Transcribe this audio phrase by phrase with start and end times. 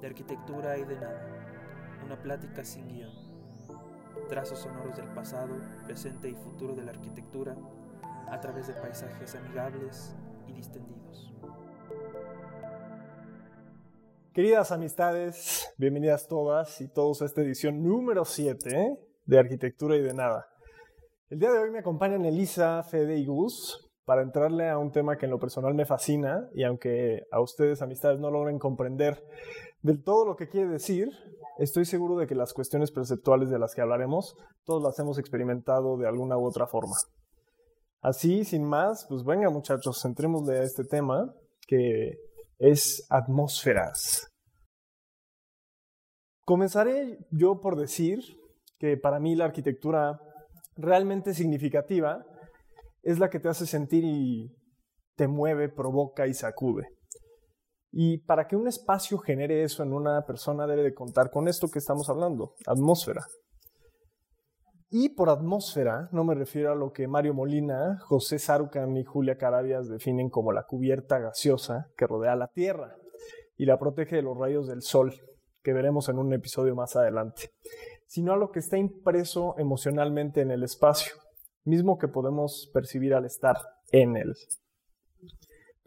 [0.00, 1.26] de arquitectura y de nada,
[2.04, 3.12] una plática sin guion,
[4.28, 7.56] trazos sonoros del pasado, presente y futuro de la arquitectura
[8.28, 10.14] a través de paisajes amigables
[10.46, 11.32] y distendidos.
[14.32, 20.14] Queridas amistades, bienvenidas todas y todos a esta edición número 7 de Arquitectura y de
[20.14, 20.46] Nada.
[21.28, 25.18] El día de hoy me acompañan Elisa, Fede y Gus para entrarle a un tema
[25.18, 29.22] que en lo personal me fascina y aunque a ustedes, amistades, no logren comprender
[29.82, 31.08] del todo lo que quiere decir,
[31.58, 35.96] estoy seguro de que las cuestiones perceptuales de las que hablaremos, todos las hemos experimentado
[35.96, 36.94] de alguna u otra forma.
[38.00, 41.32] Así, sin más, pues venga muchachos, centrémosle a este tema
[41.66, 42.12] que
[42.58, 44.28] es atmósferas.
[46.44, 48.20] Comenzaré yo por decir
[48.78, 50.20] que para mí la arquitectura
[50.76, 52.24] realmente significativa
[53.02, 54.54] es la que te hace sentir y
[55.16, 56.86] te mueve, provoca y sacude.
[57.90, 61.68] Y para que un espacio genere eso en una persona debe de contar con esto
[61.68, 63.24] que estamos hablando, atmósfera.
[64.90, 69.36] Y por atmósfera no me refiero a lo que Mario Molina, José Sarucan y Julia
[69.36, 72.96] Carabias definen como la cubierta gaseosa que rodea la Tierra
[73.58, 75.12] y la protege de los rayos del Sol,
[75.62, 77.50] que veremos en un episodio más adelante,
[78.06, 81.14] sino a lo que está impreso emocionalmente en el espacio,
[81.64, 83.56] mismo que podemos percibir al estar
[83.92, 84.34] en él.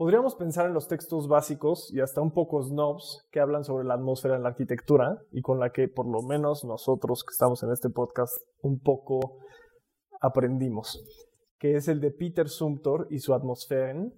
[0.02, 3.94] Podríamos pensar en los textos básicos y hasta un poco snobs que hablan sobre la
[3.94, 7.72] atmósfera en la arquitectura y con la que por lo menos nosotros que estamos en
[7.72, 9.38] este podcast un poco
[10.20, 11.00] aprendimos,
[11.60, 14.12] que es el de Peter Sumter y su Atmosphären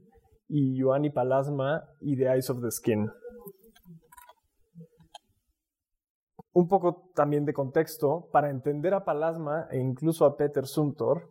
[0.48, 3.09] y Ioanni Palasma y The Eyes of the Skin.
[6.53, 11.28] Un poco también de contexto, para entender a Palasma e incluso a Peter Sumter,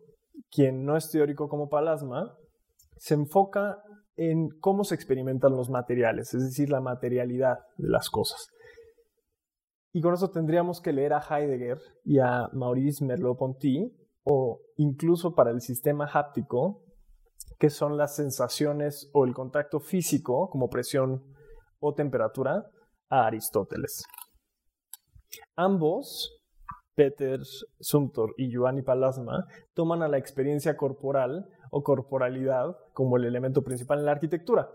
[0.51, 2.37] quien no es teórico como Palasma,
[2.97, 3.81] se enfoca
[4.15, 8.47] en cómo se experimentan los materiales, es decir, la materialidad de las cosas.
[9.91, 13.91] Y con eso tendríamos que leer a Heidegger y a Maurice Merleau-Ponty,
[14.23, 16.83] o incluso para el sistema háptico,
[17.59, 21.23] que son las sensaciones o el contacto físico, como presión
[21.79, 22.65] o temperatura,
[23.09, 24.03] a Aristóteles.
[25.55, 26.43] Ambos
[26.95, 27.39] Peter
[27.79, 33.99] Sumter y Giovanni Palasma toman a la experiencia corporal o corporalidad como el elemento principal
[33.99, 34.69] en la arquitectura.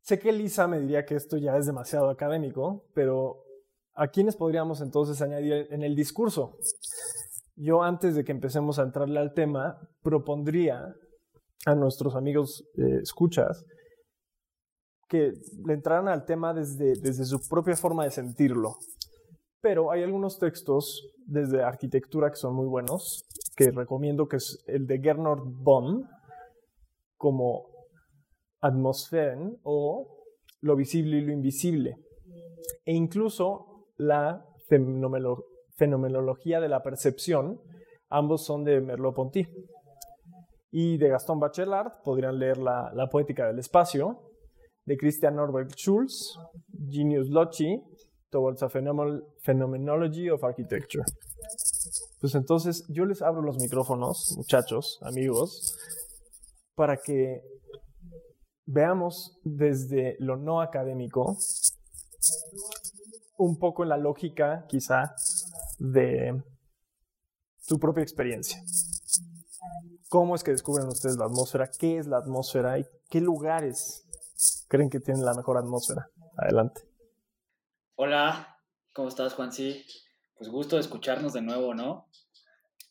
[0.00, 3.42] Sé que Lisa me diría que esto ya es demasiado académico, pero
[3.94, 6.56] ¿a quiénes podríamos entonces añadir en el discurso?
[7.56, 10.94] Yo antes de que empecemos a entrarle al tema, propondría
[11.66, 13.64] a nuestros amigos eh, escuchas
[15.08, 15.32] que
[15.66, 18.76] le entraran al tema desde, desde su propia forma de sentirlo.
[19.60, 23.24] Pero hay algunos textos desde arquitectura que son muy buenos,
[23.56, 26.08] que recomiendo, que es el de Gernot Bonn,
[27.18, 27.66] como
[28.60, 30.14] Atmosphären o
[30.60, 31.96] Lo visible y lo invisible.
[32.84, 34.44] E incluso la
[35.76, 37.60] fenomenología de la percepción,
[38.08, 39.46] ambos son de Merleau-Ponty.
[40.70, 44.32] Y de Gaston Bachelard podrían leer la, la Poética del Espacio,
[44.84, 46.36] de Christian Norbert Schulz,
[46.90, 47.80] Genius Loci
[48.30, 51.04] towards a phenomenology of architecture.
[52.20, 55.78] Pues entonces yo les abro los micrófonos, muchachos, amigos,
[56.78, 57.42] para que
[58.64, 61.36] veamos desde lo no académico
[63.36, 65.12] un poco la lógica quizá
[65.80, 66.40] de
[67.58, 68.62] su propia experiencia.
[70.08, 71.68] ¿Cómo es que descubren ustedes la atmósfera?
[71.68, 72.78] ¿Qué es la atmósfera?
[72.78, 74.06] ¿Y qué lugares
[74.68, 76.08] creen que tienen la mejor atmósfera?
[76.36, 76.82] Adelante.
[77.96, 78.56] Hola,
[78.94, 79.50] ¿cómo estás, Juan?
[79.50, 79.84] Sí,
[80.36, 82.06] pues gusto de escucharnos de nuevo, ¿no?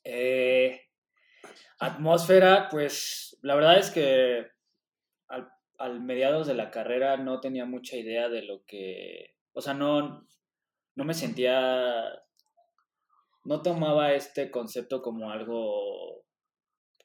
[0.03, 0.86] Eh,
[1.79, 4.47] atmósfera, pues la verdad es que
[5.77, 10.27] al, mediados de la carrera no tenía mucha idea de lo que, o sea, no,
[10.95, 12.03] no me sentía,
[13.43, 16.25] no tomaba este concepto como algo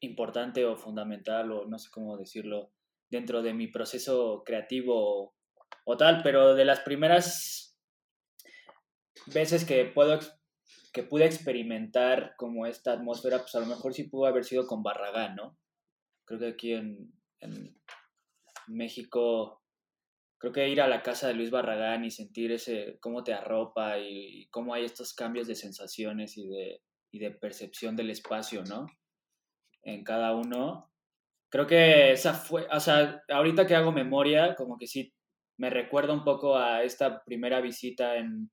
[0.00, 2.72] importante o fundamental o no sé cómo decirlo
[3.10, 5.34] dentro de mi proceso creativo
[5.84, 7.78] o tal, pero de las primeras
[9.26, 10.18] veces que puedo
[10.92, 14.82] que pude experimentar como esta atmósfera, pues a lo mejor sí pudo haber sido con
[14.82, 15.58] Barragán, ¿no?
[16.26, 17.12] Creo que aquí en,
[18.68, 19.60] México,
[20.38, 23.98] creo que ir a la casa de Luis Barragán y sentir ese, cómo te arropa
[23.98, 26.80] y, cómo hay estos cambios de sensaciones y de,
[27.10, 28.86] y de percepción del espacio, ¿no?
[29.82, 30.92] En cada uno.
[31.50, 35.12] Creo que esa fue, o sea, ahorita que hago memoria, como que sí
[35.58, 38.50] me recuerda un poco a esta primera visita en,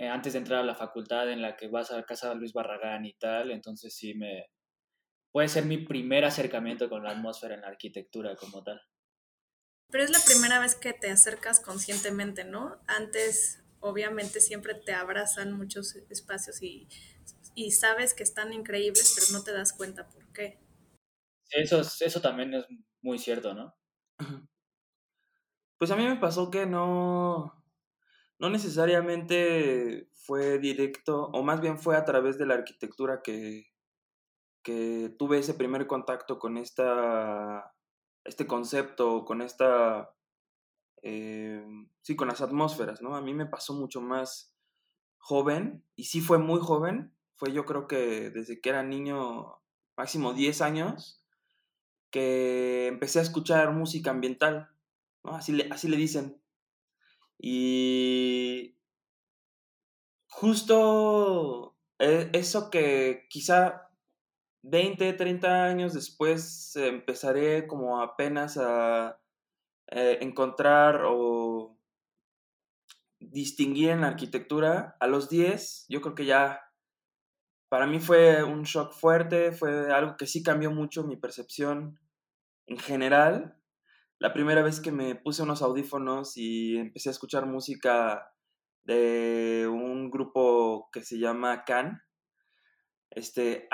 [0.00, 2.54] eh, antes de entrar a la facultad en la que vas a casa de Luis
[2.54, 4.46] Barragán y tal, entonces sí me...
[5.30, 8.80] Puede ser mi primer acercamiento con la atmósfera en la arquitectura como tal.
[9.90, 12.80] Pero es la primera vez que te acercas conscientemente, ¿no?
[12.86, 16.88] Antes obviamente siempre te abrazan muchos espacios y,
[17.54, 20.60] y sabes que están increíbles, pero no te das cuenta por qué.
[21.50, 22.64] Eso, eso también es
[23.02, 23.76] muy cierto, ¿no?
[25.76, 27.59] Pues a mí me pasó que no,
[28.40, 33.66] no necesariamente fue directo, o más bien fue a través de la arquitectura que,
[34.62, 37.74] que tuve ese primer contacto con esta,
[38.24, 40.14] este concepto, con esta,
[41.02, 41.64] eh,
[42.00, 43.14] sí, con las atmósferas, ¿no?
[43.14, 44.54] A mí me pasó mucho más
[45.18, 49.60] joven, y sí fue muy joven, fue yo creo que desde que era niño,
[49.98, 51.22] máximo 10 años,
[52.10, 54.70] que empecé a escuchar música ambiental.
[55.24, 56.39] Así le, así le dicen.
[57.42, 58.76] Y
[60.28, 63.88] justo e, eso que quizá
[64.62, 69.18] 20, 30 años después empezaré como apenas a
[69.88, 71.78] eh, encontrar o
[73.18, 74.96] distinguir en la arquitectura.
[75.00, 76.60] A los 10, yo creo que ya
[77.70, 81.98] para mí fue un shock fuerte, fue algo que sí cambió mucho mi percepción
[82.66, 83.59] en general.
[84.20, 88.30] La primera vez que me puse unos audífonos y empecé a escuchar música
[88.84, 92.02] de un grupo que se llama Can,
[93.08, 93.66] este,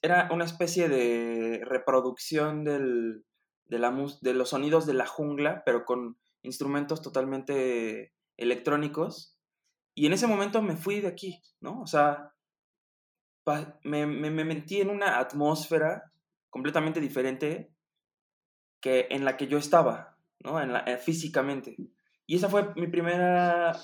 [0.00, 3.26] era una especie de reproducción del,
[3.66, 9.38] de, la, de los sonidos de la jungla, pero con instrumentos totalmente electrónicos.
[9.94, 11.82] Y en ese momento me fui de aquí, ¿no?
[11.82, 12.32] O sea,
[13.84, 16.10] me, me, me metí en una atmósfera
[16.48, 17.74] completamente diferente
[18.80, 20.60] que en la que yo estaba, ¿no?
[20.60, 21.76] En la, eh, físicamente.
[22.26, 23.78] Y esa fue mi primera,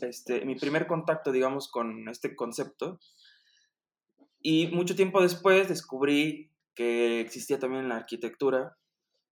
[0.00, 2.98] este, mi primer contacto, digamos, con este concepto.
[4.40, 8.76] Y mucho tiempo después descubrí que existía también la arquitectura,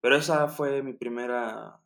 [0.01, 1.81] pero esa fue mi primera...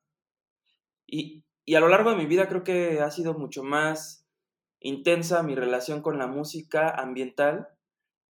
[1.06, 4.26] Y, y a lo largo de mi vida creo que ha sido mucho más
[4.80, 7.68] intensa mi relación con la música ambiental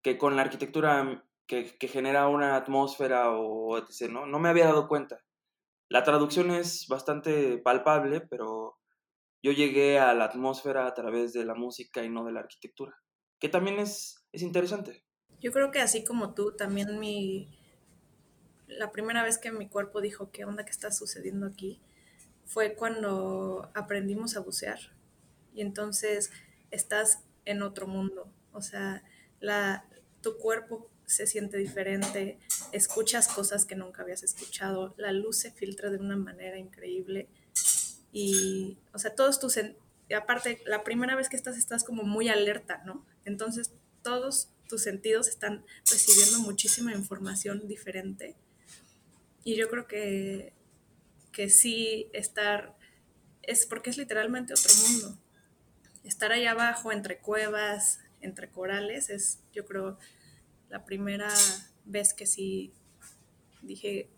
[0.02, 4.10] que con la arquitectura que, que genera una atmósfera o etc.
[4.10, 4.26] ¿no?
[4.26, 5.22] no me había dado cuenta.
[5.90, 8.78] La traducción es bastante palpable, pero
[9.44, 12.96] yo llegué a la atmósfera a través de la música y no de la arquitectura,
[13.38, 15.04] que también es es interesante.
[15.42, 17.50] Yo creo que así como tú, también mi...
[18.68, 21.82] La primera vez que mi cuerpo dijo, ¿qué onda que está sucediendo aquí?
[22.46, 24.80] Fue cuando aprendimos a bucear.
[25.54, 26.32] Y entonces
[26.70, 28.32] estás en otro mundo.
[28.54, 29.04] O sea,
[29.42, 29.86] la,
[30.22, 32.40] tu cuerpo se siente diferente,
[32.72, 37.28] escuchas cosas que nunca habías escuchado, la luz se filtra de una manera increíble
[38.12, 39.58] y, o sea, todos tus,
[40.16, 43.06] aparte, la primera vez que estás, estás como muy alerta, ¿no?
[43.26, 43.72] Entonces,
[44.02, 48.36] todos tus sentidos están recibiendo muchísima información diferente.
[49.44, 50.54] Y yo creo que,
[51.32, 52.76] que sí estar,
[53.44, 55.18] es porque es literalmente otro mundo.
[56.04, 59.98] Estar ahí abajo, entre cuevas, entre corales, es yo creo
[60.72, 61.30] la primera
[61.86, 62.74] vez que sí
[63.62, 64.10] dije,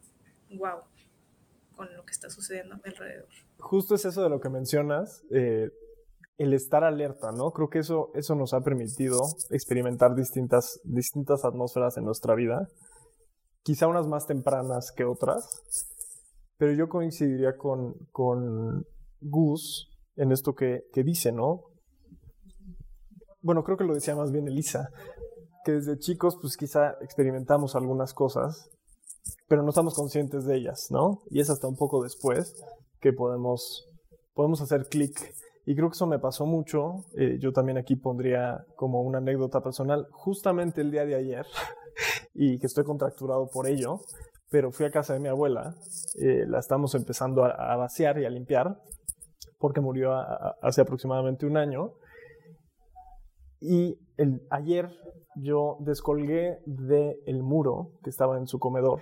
[0.51, 0.79] wow,
[1.75, 3.27] con lo que está sucediendo a mi alrededor.
[3.57, 5.23] Justo es eso de lo que mencionas.
[5.31, 5.69] Eh,
[6.37, 7.51] el estar alerta, ¿no?
[7.51, 9.19] Creo que eso, eso nos ha permitido
[9.49, 12.67] experimentar distintas, distintas atmósferas en nuestra vida,
[13.63, 15.61] quizá unas más tempranas que otras,
[16.57, 18.85] pero yo coincidiría con, con
[19.21, 21.61] Gus en esto que, que dice, ¿no?
[23.41, 24.89] Bueno, creo que lo decía más bien Elisa,
[25.63, 28.69] que desde chicos pues quizá experimentamos algunas cosas,
[29.47, 31.21] pero no estamos conscientes de ellas, ¿no?
[31.29, 32.55] Y es hasta un poco después
[32.99, 33.85] que podemos,
[34.33, 35.33] podemos hacer clic
[35.65, 37.05] y creo que eso me pasó mucho.
[37.17, 41.45] Eh, yo también aquí pondría como una anécdota personal, justamente el día de ayer,
[42.33, 44.01] y que estoy contracturado por ello,
[44.49, 45.75] pero fui a casa de mi abuela,
[46.19, 48.77] eh, la estamos empezando a, vaciar y a limpiar,
[49.57, 50.13] porque murió
[50.61, 51.93] hace aproximadamente un año.
[53.61, 54.89] Y el, ayer
[55.35, 59.01] yo descolgué del muro que estaba en su comedor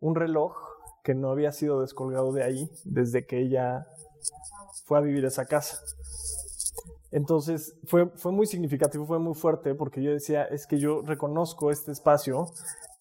[0.00, 0.56] un reloj
[1.04, 3.86] que no había sido descolgado de ahí desde que ella
[4.84, 5.78] fue a vivir esa casa.
[7.10, 11.70] Entonces fue, fue muy significativo, fue muy fuerte, porque yo decía, es que yo reconozco
[11.70, 12.46] este espacio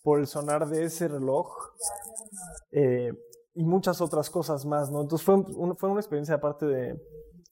[0.04, 1.48] por el sonar de ese reloj
[2.72, 3.12] eh,
[3.54, 5.02] y muchas otras cosas más, ¿no?
[5.02, 5.44] Entonces fue,
[5.76, 7.00] fue una experiencia aparte de,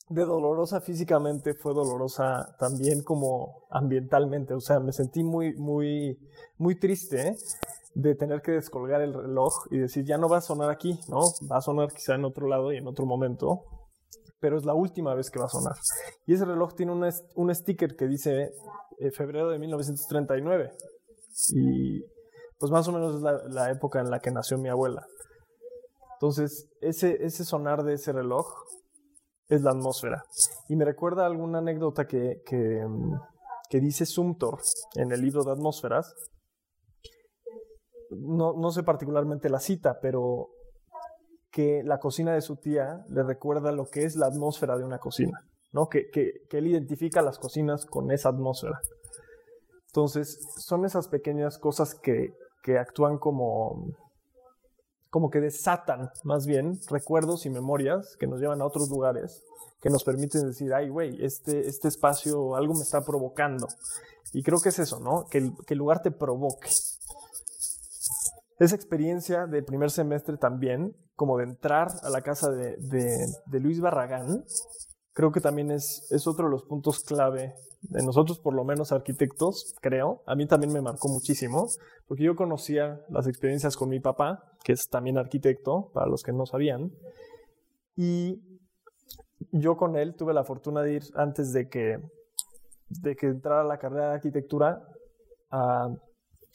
[0.09, 6.17] de dolorosa físicamente, fue dolorosa también como ambientalmente, o sea, me sentí muy, muy,
[6.57, 7.35] muy triste
[7.93, 11.21] de tener que descolgar el reloj y decir, ya no va a sonar aquí, ¿no?
[11.51, 13.63] Va a sonar quizá en otro lado y en otro momento,
[14.39, 15.75] pero es la última vez que va a sonar.
[16.25, 18.51] Y ese reloj tiene un sticker que dice
[18.99, 20.71] eh, febrero de 1939.
[21.53, 22.01] Y
[22.59, 25.05] pues más o menos es la, época en la que nació mi abuela.
[26.13, 28.47] Entonces, ese, ese sonar de ese reloj
[29.47, 30.23] es la atmósfera.
[30.67, 34.59] Y me recuerda alguna anécdota que, que, dice Sumtor
[34.95, 36.13] en el libro de atmósferas.
[38.09, 40.49] No, no sé particularmente la cita, pero
[41.51, 44.99] que la cocina de su tía le recuerda lo que es la atmósfera de una
[44.99, 45.39] cocina,
[45.73, 45.87] ¿no?
[45.87, 48.79] Que, que, que él identifica las cocinas con esa atmósfera.
[49.87, 53.87] Entonces, son esas pequeñas cosas que, que actúan como,
[55.09, 59.43] como que desatan, más bien, recuerdos y memorias que nos llevan a otros lugares,
[59.81, 63.67] que nos permiten decir, ay, güey, este, este espacio algo me está provocando.
[64.33, 65.25] Y creo que es eso, ¿no?
[65.29, 66.69] Que el, que el lugar te provoque.
[68.59, 73.59] Esa experiencia del primer semestre también, como de entrar a la casa de, de, de
[73.59, 74.43] Luis Barragán,
[75.17, 78.91] creo que también es, es otro de los puntos clave de nosotros, por lo menos
[78.91, 80.21] arquitectos, creo.
[80.27, 81.65] A mí también me marcó muchísimo,
[82.07, 86.33] porque yo conocía las experiencias con mi papá, que es también arquitecto, para los que
[86.33, 86.91] no sabían,
[87.95, 88.43] y
[89.51, 91.97] yo con él tuve la fortuna de ir antes de que,
[92.89, 94.83] de que entrara la carrera de arquitectura
[95.49, 95.87] a,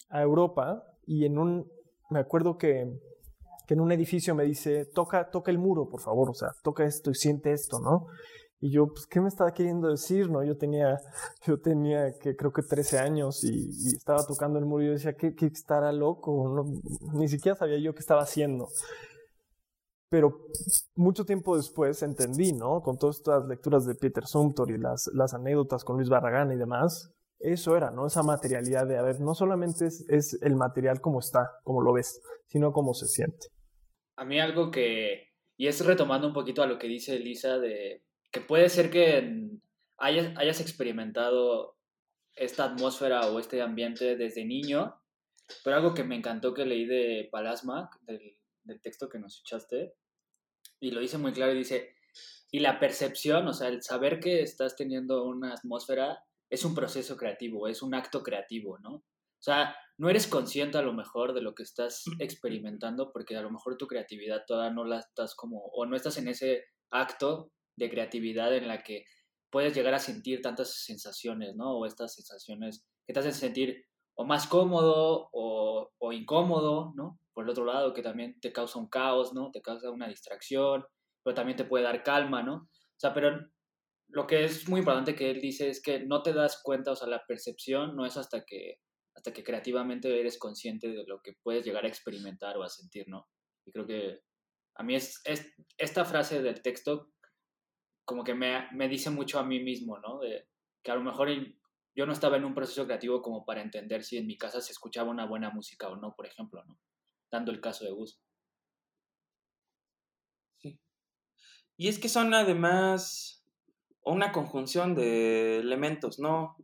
[0.08, 1.66] a Europa, y en un,
[2.10, 2.96] me acuerdo que,
[3.66, 6.84] que en un edificio me dice, toca, toca el muro, por favor, o sea, toca
[6.84, 8.06] esto y siente esto, ¿no?
[8.64, 10.30] Y yo, pues, ¿qué me estaba queriendo decir?
[10.30, 10.96] No, yo tenía,
[11.46, 15.14] yo tenía que creo que 13 años y, estaba tocando el muro y yo decía,
[15.14, 16.48] ¿qué, qué estará loco?
[16.48, 16.80] No,
[17.18, 18.68] ni siquiera sabía yo qué estaba haciendo.
[20.08, 20.46] Pero
[20.94, 22.82] mucho tiempo después entendí, ¿no?
[22.82, 26.56] Con todas estas lecturas de Peter Sumter y las, las anécdotas con Luis Barragán y
[26.56, 28.06] demás, eso era, ¿no?
[28.06, 31.94] Esa materialidad de, a ver, no solamente es, es el material como está, como lo
[31.94, 33.48] ves, sino como se siente.
[34.16, 38.04] A mí algo que, y es retomando un poquito a lo que dice Elisa de
[38.32, 39.50] que puede ser que
[39.98, 41.76] hayas, hayas experimentado
[42.34, 45.00] esta atmósfera o este ambiente desde niño,
[45.62, 49.94] pero algo que me encantó que leí de Palasma, del, del texto que nos echaste,
[50.80, 51.94] y lo dice muy claro y dice,
[52.50, 57.16] y la percepción, o sea, el saber que estás teniendo una atmósfera es un proceso
[57.16, 58.94] creativo, es un acto creativo, ¿no?
[58.96, 63.42] O sea, no eres consciente a lo mejor de lo que estás experimentando porque a
[63.42, 67.52] lo mejor tu creatividad todavía no la estás como, o no estás en ese acto
[67.76, 69.04] de creatividad en la que
[69.50, 71.78] puedes llegar a sentir tantas sensaciones, ¿no?
[71.78, 77.18] O estas sensaciones que te hacen sentir o más cómodo o, o, incómodo, ¿no?
[77.32, 79.50] Por el otro lado, que también te causa un caos, ¿no?
[79.50, 80.84] Te causa una distracción,
[81.22, 82.54] pero también te puede dar calma, ¿no?
[82.54, 83.38] O sea, pero
[84.08, 86.96] lo que es muy importante que él dice es que no te das cuenta, o
[86.96, 88.78] sea, la percepción no es hasta que,
[89.14, 93.08] hasta que creativamente eres consciente de lo que puedes llegar a experimentar o a sentir,
[93.08, 93.28] ¿no?
[93.66, 94.20] Y creo que
[94.76, 97.12] a mí es, es esta frase del texto
[98.04, 100.18] como que me, me, dice mucho a mí mismo, ¿no?
[100.20, 100.48] De
[100.82, 101.28] que a lo mejor
[101.94, 104.72] yo no estaba en un proceso creativo como para entender si en mi casa se
[104.72, 106.78] escuchaba una buena música o no, por ejemplo, ¿no?
[107.30, 108.20] Dando el caso de Gus.
[110.58, 110.80] Sí.
[111.76, 113.44] Y es que son además
[114.04, 116.56] una conjunción de elementos, ¿no?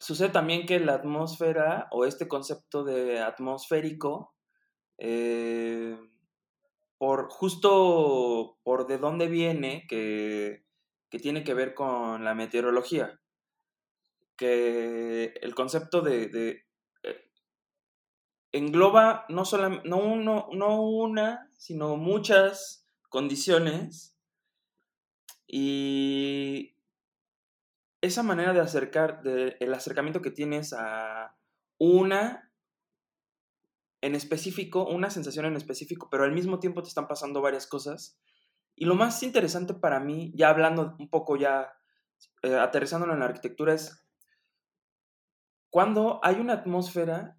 [0.00, 4.34] Sucede también que la atmósfera o este concepto de atmosférico
[4.98, 5.96] eh,
[6.98, 10.64] por justo por de dónde viene, que,
[11.08, 13.20] que, tiene que ver con la meteorología.
[14.36, 16.64] Que el concepto de,
[17.02, 17.30] eh,
[18.52, 24.16] engloba no, solo, no, una, sino muchas condiciones
[25.46, 26.76] y
[28.00, 31.36] esa manera de acercar, el acercamiento que tienes a
[31.78, 32.47] una
[34.00, 38.18] en específico, una sensación en específico, pero al mismo tiempo te están pasando varias cosas.
[38.76, 41.72] Y lo más interesante para mí, ya hablando un poco, ya
[42.42, 44.06] eh, aterrizándolo en la arquitectura, es
[45.70, 47.36] cuando hay una atmósfera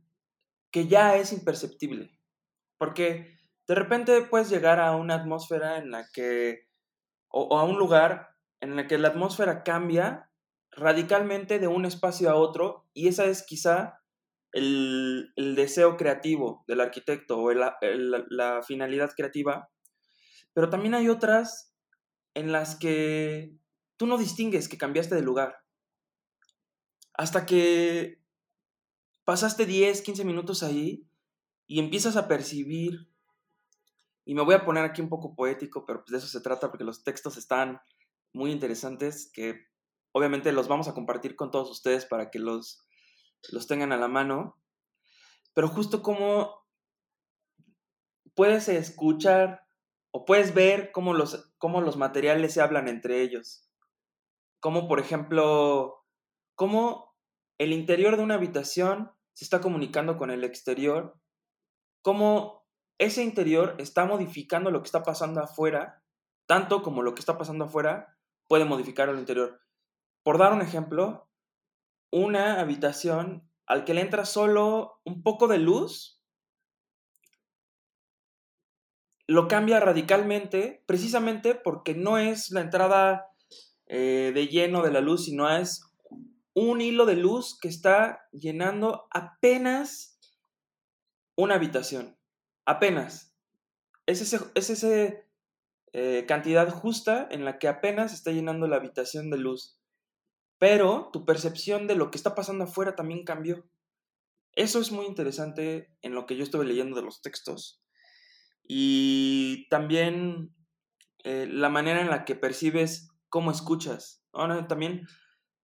[0.71, 2.19] que ya es imperceptible.
[2.77, 3.37] Porque
[3.67, 6.67] de repente puedes llegar a una atmósfera en la que,
[7.29, 10.29] o, o a un lugar en el que la atmósfera cambia
[10.71, 13.99] radicalmente de un espacio a otro, y esa es quizá
[14.51, 19.70] el, deseo creativo del arquitecto o la finalidad creativa,
[20.53, 21.74] pero también hay otras
[22.34, 23.56] en las que
[23.98, 25.58] tú no distingues que cambiaste de lugar.
[27.13, 28.22] Hasta que
[29.25, 31.06] pasaste 10, 15 minutos ahí
[31.68, 33.10] y empiezas a percibir,
[34.25, 36.70] y me voy a poner aquí un poco poético, pero pues de eso se trata
[36.70, 37.82] porque los textos están
[38.34, 39.68] muy interesantes, que
[40.12, 42.88] obviamente los vamos a compartir con todos ustedes para que los
[43.51, 44.62] los tengan a la mano,
[45.53, 46.67] pero justo como
[48.36, 49.65] puedes escuchar
[50.12, 53.69] o puedes ver cómo los, cómo los materiales se hablan entre ellos.
[54.60, 56.05] Como por ejemplo,
[56.55, 57.15] cómo
[57.58, 61.19] el interior de una habitación se está comunicando con el exterior,
[62.01, 62.67] cómo
[62.98, 66.03] ese interior está modificando lo que está pasando afuera
[66.50, 68.17] tanto como lo que está pasando afuera
[68.48, 69.62] puede modificar el interior.
[70.24, 71.28] Por dar un ejemplo,
[72.11, 76.19] una habitación al que le entra solo un poco de luz,
[79.27, 83.27] lo cambia radicalmente, precisamente porque no es la entrada
[83.85, 85.83] eh, de lleno de la luz, sino es
[86.55, 90.19] un hilo de luz que está llenando apenas
[91.35, 92.17] una habitación.
[92.65, 93.35] Apenas.
[94.07, 95.29] Es esa es ese,
[95.93, 99.78] eh, cantidad justa en la que apenas está llenando la habitación de luz.
[100.59, 103.65] Pero tu percepción de lo que está pasando afuera también cambió.
[104.53, 107.81] Eso es muy interesante en lo que yo estuve leyendo de los textos.
[108.63, 110.53] Y también
[111.23, 114.23] eh, la manera en la que percibes cómo escuchas.
[114.67, 115.07] también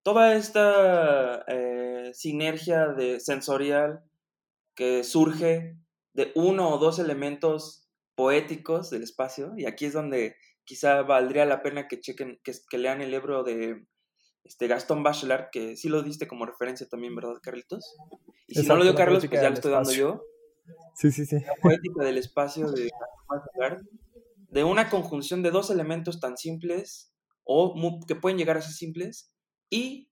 [0.03, 4.03] toda esta eh, sinergia de sensorial
[4.75, 5.77] que surge
[6.13, 11.61] de uno o dos elementos poéticos del espacio, y aquí es donde quizá valdría la
[11.61, 13.85] pena que chequen, que, lean el libro de
[14.45, 17.97] este Gastón Bachelard, que sí lo diste como referencia también, ¿verdad, Carlitos?
[18.47, 20.23] Y si no lo dio Carlos, pues ya lo estoy dando yo.
[20.95, 21.39] Sí, sí, sí.
[21.39, 23.85] La poética del espacio de Gastón Bachelard,
[24.49, 27.11] de una conjunción de dos elementos tan simples,
[27.43, 27.75] o
[28.07, 29.33] que pueden llegar a ser simples,
[29.69, 30.09] y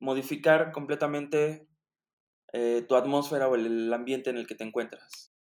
[0.00, 1.68] modificar completamente
[2.52, 5.32] eh, tu atmósfera o el, ambiente en el que te encuentras.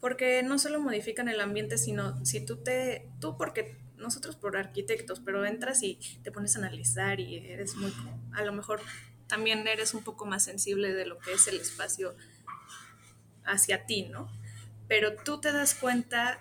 [0.00, 5.20] Porque no solo modifican el ambiente, sino si tú te, tú porque nosotros por arquitectos,
[5.20, 7.92] pero entras y te pones a analizar y eres muy,
[8.32, 8.80] a lo mejor
[9.26, 12.14] también eres un poco más sensible de lo que es el espacio
[13.44, 14.30] hacia ti, ¿no?
[14.86, 16.38] Pero tú te das cuenta,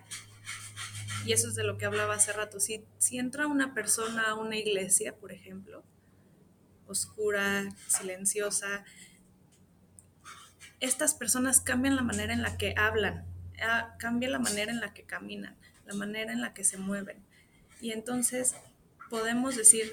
[1.25, 4.35] y eso es de lo que hablaba hace rato, si, si entra una persona a
[4.35, 5.83] una iglesia, por ejemplo,
[6.87, 8.83] oscura, silenciosa,
[10.79, 13.25] estas personas cambian la manera en la que hablan,
[13.61, 17.23] ah, cambia la manera en la que caminan, la manera en la que se mueven.
[17.83, 18.55] Y entonces
[19.09, 19.83] podemos decir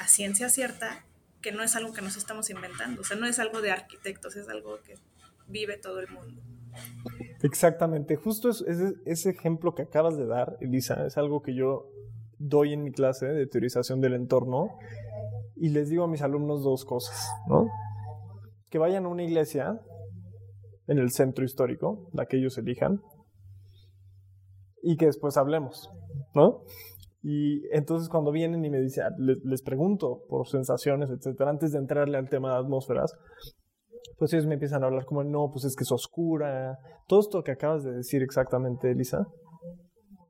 [0.00, 1.06] a ciencia cierta
[1.40, 4.34] que no es algo que nos estamos inventando, o sea, no es algo de arquitectos,
[4.34, 4.96] es algo que
[5.46, 6.42] vive todo el mundo.
[7.44, 11.88] Exactamente, justo ese ejemplo que acabas de dar, Elisa, es algo que yo
[12.38, 14.76] doy en mi clase de teorización del entorno
[15.54, 17.68] y les digo a mis alumnos dos cosas, ¿no?
[18.70, 19.80] Que vayan a una iglesia
[20.88, 23.00] en el centro histórico, la que ellos elijan,
[24.82, 25.92] y que después hablemos,
[26.34, 26.62] ¿no?
[27.22, 31.78] Y entonces cuando vienen y me dicen, ah, les, pregunto por sensaciones, etcétera, antes de
[31.78, 33.12] entrarle al tema de atmósferas,
[34.18, 36.78] pues ellos me empiezan a hablar como, no, pues es que es oscura.
[37.06, 39.26] Todo esto que acabas de decir exactamente, Elisa,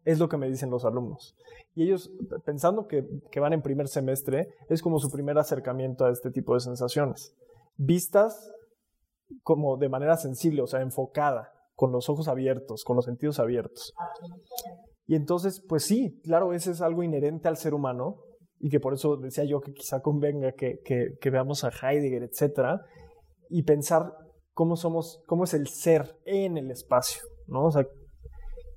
[0.04, 1.34] es lo que me dicen los alumnos.
[1.74, 2.10] Y ellos,
[2.44, 3.04] pensando que,
[3.38, 7.34] van en primer semestre, es como su primer acercamiento a este tipo de sensaciones.
[7.76, 8.50] Vistas
[9.42, 13.92] como de manera sensible, o sea, enfocada, con los ojos abiertos, con los sentidos abiertos.
[15.08, 18.18] Y entonces, pues sí, claro, ese es algo inherente al ser humano
[18.60, 22.82] y que por eso decía yo que quizá convenga que, que, veamos a Heidegger, etcétera,
[23.48, 24.12] y pensar
[24.52, 27.64] cómo somos, cómo es el ser en el espacio, ¿no?
[27.64, 27.86] O sea,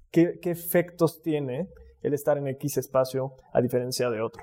[0.10, 1.68] qué, qué efectos tiene
[2.02, 4.42] el estar en X espacio a diferencia de otro.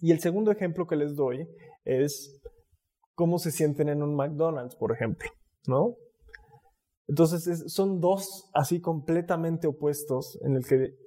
[0.00, 1.46] Y el segundo ejemplo que les doy
[1.84, 2.40] es
[3.14, 5.28] cómo se sienten en un McDonald's, por ejemplo,
[5.66, 5.96] ¿no?
[7.06, 11.01] Entonces son dos así completamente opuestos en el que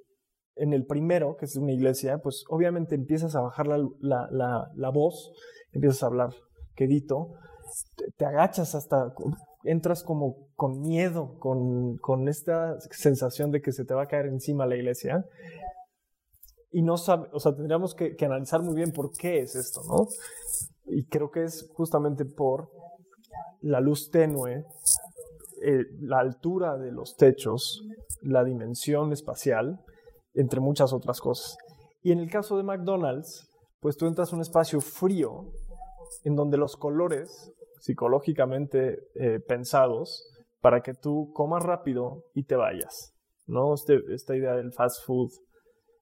[0.56, 5.32] en el primero, que es una iglesia, pues obviamente empiezas a bajar la, la, voz,
[5.72, 6.30] empiezas a hablar
[6.74, 7.34] quedito,
[8.16, 9.14] te, agachas hasta,
[9.64, 14.26] entras como con miedo, con, con, esta sensación de que se te va a caer
[14.26, 15.24] encima la iglesia,
[16.70, 20.08] y no sabe, o sea, tendríamos que, analizar muy bien por qué es esto, ¿no?
[20.86, 22.70] Y creo que es justamente por
[23.60, 24.64] la luz tenue,
[25.62, 27.82] eh, la altura de los techos,
[28.20, 29.80] la dimensión espacial,
[30.36, 31.56] entre muchas otras cosas.
[32.02, 35.50] Y en el caso de McDonald's, pues tú entras a un espacio frío
[36.24, 40.24] en donde los colores psicológicamente eh, pensados
[40.60, 43.12] para que tú comas rápido y te vayas,
[43.46, 43.74] ¿no?
[43.74, 45.30] Este, esta idea del fast food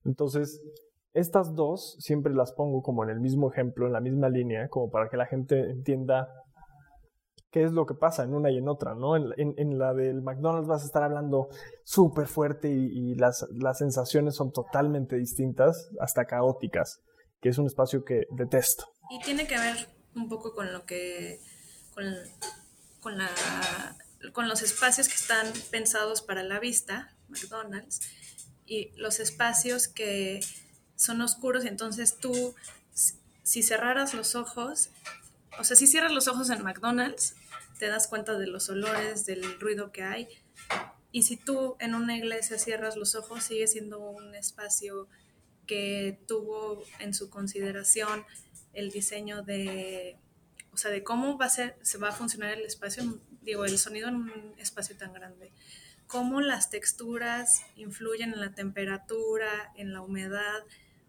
[0.05, 0.63] entonces,
[1.13, 4.91] estas dos siempre las pongo como en el mismo ejemplo, en la misma línea, como
[4.91, 6.29] para que la gente entienda
[7.55, 9.15] qué es lo que pasa en una y en otra, ¿no?
[9.15, 11.51] En, la del McDonald's vas a estar hablando
[11.85, 13.47] súper fuerte y, las,
[13.79, 17.01] sensaciones son totalmente distintas, hasta caóticas,
[17.41, 18.87] que es un espacio que detesto.
[19.09, 21.39] Y tiene que ver un poco con lo que,
[21.95, 23.31] con, la,
[24.33, 28.01] con los espacios que están pensados para la vista, McDonald's,
[28.67, 30.41] y los espacios que
[30.97, 32.57] son oscuros, entonces tú,
[33.45, 34.91] si cerraras los ojos,
[35.57, 37.37] o sea, si cierras los ojos en McDonald's,
[37.85, 40.27] te das cuenta de los olores, del ruido que hay,
[41.13, 45.07] Y si tú en una iglesia cierras los ojos, sigue siendo un espacio
[45.67, 48.25] que tuvo en su consideración
[48.73, 50.17] el diseño de,
[50.73, 53.77] o sea, de cómo va a ser, se va a funcionar el espacio, digo, el
[53.77, 55.53] sonido en un espacio tan grande,
[56.07, 60.65] cómo las texturas influyen en la temperatura, en la humedad,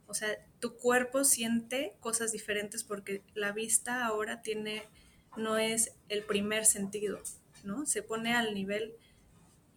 [0.07, 4.89] o sea, tu cuerpo siente cosas diferentes porque la vista ahora tiene,
[5.37, 7.19] no es el primer sentido,
[7.63, 7.85] ¿no?
[7.85, 8.95] Se pone al nivel,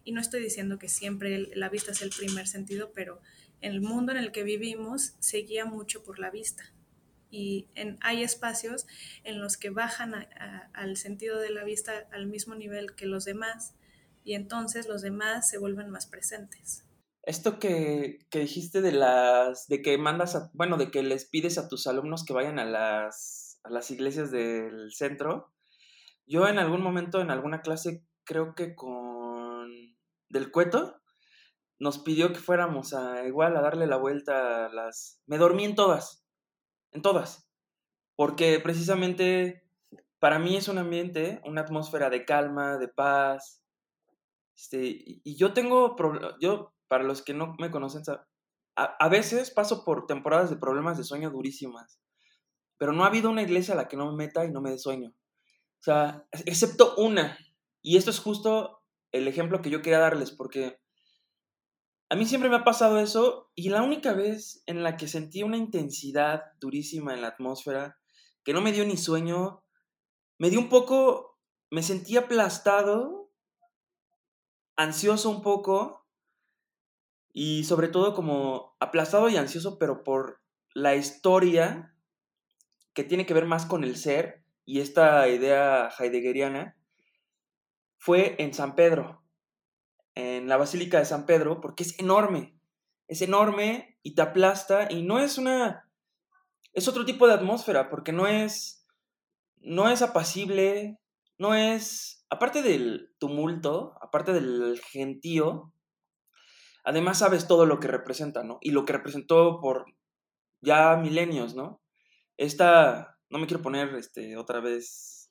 [0.03, 3.21] y no estoy diciendo que siempre la vista es el primer sentido, pero
[3.61, 6.63] en el mundo en el que vivimos se guía mucho por la vista.
[7.31, 7.67] Y
[8.01, 8.87] hay espacios
[9.23, 10.27] en los que bajan
[10.73, 13.75] al sentido de la vista al mismo nivel que los demás
[14.23, 16.85] y entonces los demás se vuelven más presentes.
[17.23, 21.57] Esto que, que dijiste de las, de que mandas, a, bueno, de que les pides
[21.57, 22.65] a tus alumnos que vayan a
[23.63, 25.53] a las iglesias del centro,
[26.25, 29.69] yo en algún momento, en alguna clase, creo que con
[30.29, 31.01] del cueto,
[31.79, 35.21] nos pidió que fuéramos a igual a darle la vuelta a las...
[35.25, 36.23] Me dormí en todas,
[36.91, 37.49] en todas,
[38.15, 39.67] porque precisamente
[40.19, 43.63] para mí es un ambiente, una atmósfera de calma, de paz.
[44.55, 45.95] Este, y yo tengo,
[46.41, 48.03] yo, para los que no me conocen,
[48.75, 52.01] a, a veces paso por temporadas de problemas de sueño durísimas,
[52.79, 54.71] pero no ha habido una iglesia a la que no me meta y no me
[54.71, 55.09] dé sueño.
[55.09, 57.37] O sea, excepto una.
[57.81, 60.79] Y esto es justo el ejemplo que yo quería darles, porque
[62.09, 65.43] a mí siempre me ha pasado eso y la única vez en la que sentí
[65.43, 67.99] una intensidad durísima en la atmósfera,
[68.43, 69.63] que no me dio ni sueño,
[70.37, 71.37] me dio un poco,
[71.69, 73.31] me sentí aplastado,
[74.77, 76.07] ansioso un poco
[77.33, 80.41] y sobre todo como aplastado y ansioso, pero por
[80.73, 81.93] la historia
[82.99, 86.75] que tiene que ver más con el ser y esta idea heideggeriana,
[87.97, 89.23] fue en San Pedro
[90.15, 92.59] en la Basílica de San Pedro, porque es enorme,
[93.07, 95.89] es enorme y te aplasta y no es una,
[96.73, 98.85] es otro tipo de atmósfera, porque no es,
[99.61, 100.99] no es apacible,
[101.37, 105.71] no es, aparte del tumulto, aparte del gentío,
[106.83, 108.57] además sabes todo lo que representa, ¿no?
[108.59, 109.85] Y lo que representó por
[110.59, 111.78] ya milenios, ¿no?
[112.39, 115.29] Esta, no me quiero poner este, otra vez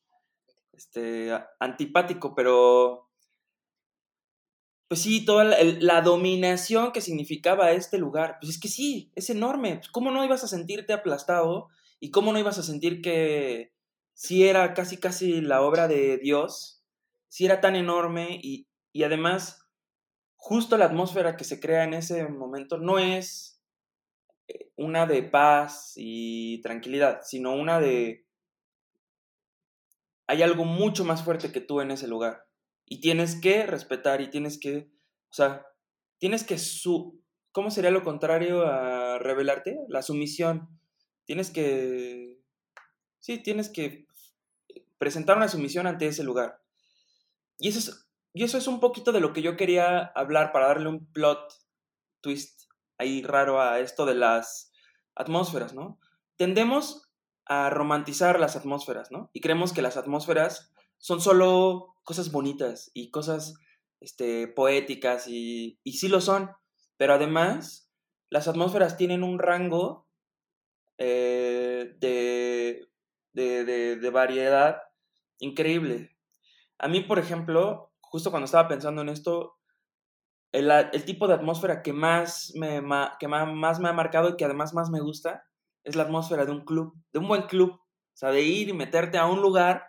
[0.73, 3.09] este, antipático, pero
[4.89, 9.77] pues sí, toda la, dominación que significaba este lugar, pues es que sí, es enorme.
[9.77, 11.69] Pues, ¿Cómo no ibas a sentirte aplastado?
[11.99, 13.73] ¿Y cómo no ibas a sentir que
[14.13, 16.85] si era casi, casi la obra de Dios?
[17.29, 19.67] Si era tan enorme y, y además,
[20.37, 23.58] justo la atmósfera que se crea en ese momento no es
[24.77, 28.27] una de paz y tranquilidad, sino una de...
[30.27, 32.49] Hay algo mucho más fuerte que tú en ese lugar
[32.85, 34.91] y tienes que respetar y tienes que,
[35.31, 35.67] o sea,
[36.19, 39.77] tienes que su, ¿cómo sería lo contrario a revelarte?
[39.89, 40.69] La sumisión.
[41.25, 42.41] Tienes que,
[43.21, 44.07] sí, tienes que
[44.97, 46.63] presentar una sumisión ante ese lugar.
[47.59, 50.69] Y eso es, y eso es un poquito de lo que yo quería hablar para
[50.69, 51.53] darle un plot
[52.21, 52.68] twist
[52.99, 54.73] ahí raro a esto de las
[55.15, 55.99] atmósferas, ¿no?
[56.37, 57.09] Tendemos
[57.47, 59.31] a romantizar las atmósferas, ¿no?
[59.33, 63.55] Y creemos que las atmósferas son solo cosas bonitas y cosas
[64.01, 66.51] este, poéticas y, sí lo son,
[66.97, 67.91] pero además
[68.31, 70.09] las atmósferas tienen un rango
[70.99, 72.89] eh, de,
[73.33, 73.65] de,
[73.97, 74.83] de, variedad
[75.39, 76.17] increíble.
[76.79, 79.58] A mí, por ejemplo, justo cuando estaba pensando en esto,
[80.53, 82.83] el, tipo de atmósfera que más me,
[83.19, 85.45] que más me ha marcado y que además más me gusta
[85.85, 87.73] es la atmósfera de un club, de un buen club.
[87.73, 89.85] O sea, de ir y meterte a un lugar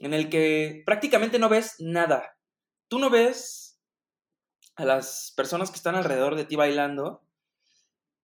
[0.00, 2.36] en el que prácticamente no ves nada.
[2.88, 3.80] Tú no ves
[4.76, 7.22] a las personas que están alrededor de ti bailando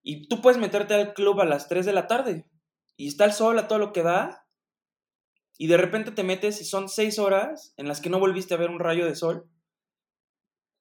[0.03, 2.49] y tú puedes meterte al club a las 3 de la tarde
[2.97, 4.47] y está el sol a todo lo que da
[5.59, 8.59] y de repente te metes y son 6 horas en las que no volviste a
[8.59, 9.49] ver un rayo de sol.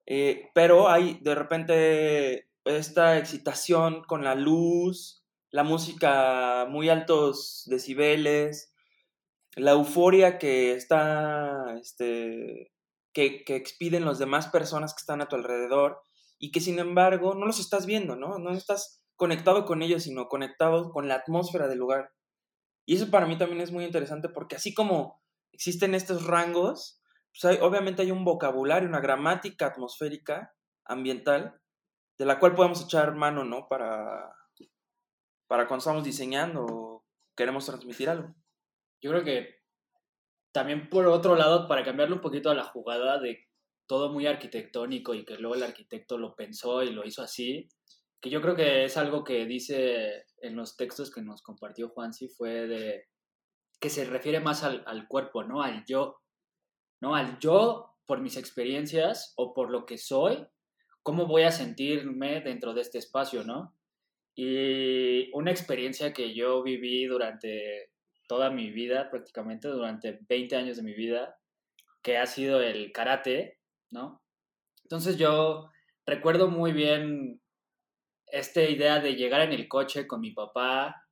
[0.06, 8.74] Eh, pero hay de repente esta excitación con la luz, la música muy altos decibeles,
[9.56, 12.74] la euforia que está, este,
[13.14, 16.02] que, que expiden las demás personas que están a tu alrededor
[16.40, 18.40] y que sin embargo no los estás viendo, ¿no?
[18.40, 22.12] No estás conectado con ellos, sino conectado con la atmósfera del lugar.
[22.86, 27.00] Y eso para mí también es muy interesante porque así como existen estos rangos,
[27.42, 30.54] pues obviamente hay un vocabulario, una gramática atmosférica,
[30.86, 31.60] ambiental,
[32.18, 33.68] de la cual podemos echar mano, ¿no?
[33.68, 34.36] Para,
[35.48, 38.36] para cuando estamos diseñando o queremos transmitir algo.
[39.02, 39.64] Yo creo que
[40.52, 43.48] también por otro lado, para cambiarle un poquito a la jugada de
[43.88, 47.68] todo muy arquitectónico y que luego el arquitecto lo pensó y lo hizo así,
[48.22, 52.30] que yo creo que es algo que dice en los textos que nos compartió Juansi,
[52.30, 53.08] fue de
[53.82, 55.62] que se refiere más al, al cuerpo, ¿no?
[55.62, 56.23] Al yo,
[57.04, 57.16] ¿no?
[57.16, 60.48] Al yo por mis experiencias o por lo que soy,
[61.04, 63.76] cómo voy a sentirme dentro de este espacio, ¿no?
[64.36, 67.92] Y una experiencia que yo viví durante
[68.30, 71.38] toda mi vida, prácticamente durante 20 años de mi vida,
[72.02, 73.60] que ha sido el karate,
[73.92, 74.24] ¿no?
[74.84, 75.70] Entonces yo
[76.06, 77.42] recuerdo muy bien
[78.28, 81.06] esta idea de llegar en el coche con mi papá,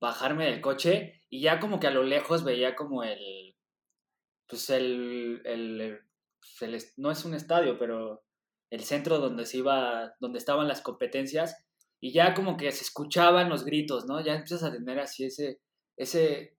[0.00, 3.47] bajarme del coche y ya como que a lo lejos veía como el,
[4.48, 6.00] pues el, el,
[6.96, 8.24] no es un estadio, pero
[8.70, 11.64] el centro donde se iba, donde estaban las competencias
[12.00, 14.20] y ya como que se escuchaban los gritos, ¿no?
[14.20, 15.60] Ya empiezas a tener así ese,
[15.96, 16.56] ese,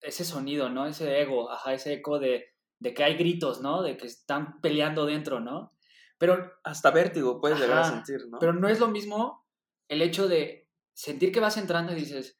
[0.00, 0.86] ese sonido, ¿no?
[0.86, 3.82] Ese ego, ajá, ese eco de, de que hay gritos, ¿no?
[3.82, 5.72] De que están peleando dentro, ¿no?
[6.18, 6.52] Pero...
[6.64, 8.38] Hasta vértigo puedes llegar a sentir, ¿no?
[8.38, 9.46] Pero no es lo mismo
[9.88, 12.37] el hecho de sentir que vas entrando y dices,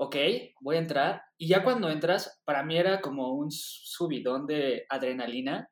[0.00, 0.16] ok,
[0.62, 1.22] voy a entrar.
[1.36, 5.68] Y ya cuando entras, para mí era como un subidón de adrenalina,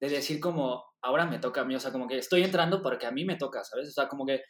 [0.00, 3.06] de decir como, ahora me toca a mí, o sea, como que estoy entrando porque
[3.06, 3.88] a mí me toca, ¿sabes?
[3.88, 4.40] O sea, como que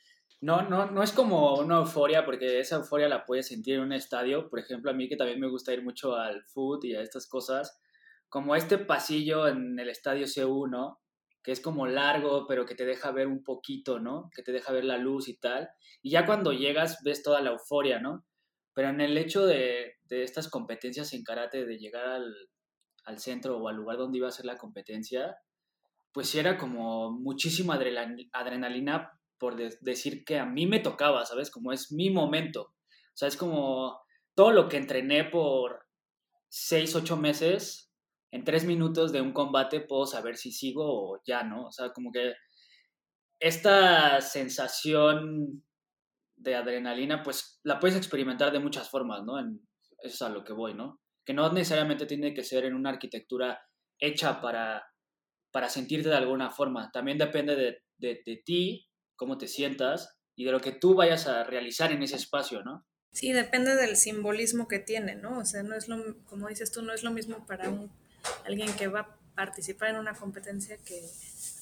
[0.41, 3.93] no, no, no es como una euforia, porque esa euforia la puedes sentir en un
[3.93, 4.49] estadio.
[4.49, 7.29] Por ejemplo, a mí que también me gusta ir mucho al foot y a estas
[7.29, 7.81] cosas,
[8.29, 10.99] como este pasillo en el estadio C1,
[11.43, 14.31] que es como largo, pero que te deja ver un poquito, ¿no?
[14.37, 15.69] Que te deja ver la luz y tal.
[16.01, 18.25] Y ya cuando llegas ves toda la euforia, ¿no?
[18.75, 22.35] Pero en el hecho de, de estas competencias en karate, de llegar al,
[23.05, 25.37] al centro o al lugar donde iba a ser la competencia,
[26.13, 27.79] pues sí era como muchísima
[28.33, 31.51] adrenalina por decir que a mí me tocaba, ¿sabes?
[31.51, 32.63] Como es mi momento.
[32.63, 33.99] O sea, es como
[34.35, 35.87] todo lo que entrené por
[36.49, 37.91] seis, ocho meses,
[38.33, 41.67] en tres minutos de un combate puedo saber si sigo o ya, ¿no?
[41.67, 42.35] O sea, como que
[43.39, 45.65] esta sensación
[46.41, 49.39] de adrenalina, pues la puedes experimentar de muchas formas, ¿no?
[50.03, 51.01] es a lo que voy, ¿no?
[51.25, 53.61] Que no necesariamente tiene que ser en una arquitectura
[53.99, 54.83] hecha para,
[55.51, 56.91] para sentirte de alguna forma.
[56.91, 61.27] También depende de, de, de ti cómo te sientas y de lo que tú vayas
[61.27, 62.87] a realizar en ese espacio, ¿no?
[63.13, 65.39] Sí, depende del simbolismo que tiene, ¿no?
[65.39, 67.91] O sea, no es lo, como dices tú, no es lo mismo para un,
[68.47, 71.03] alguien que va a participar en una competencia que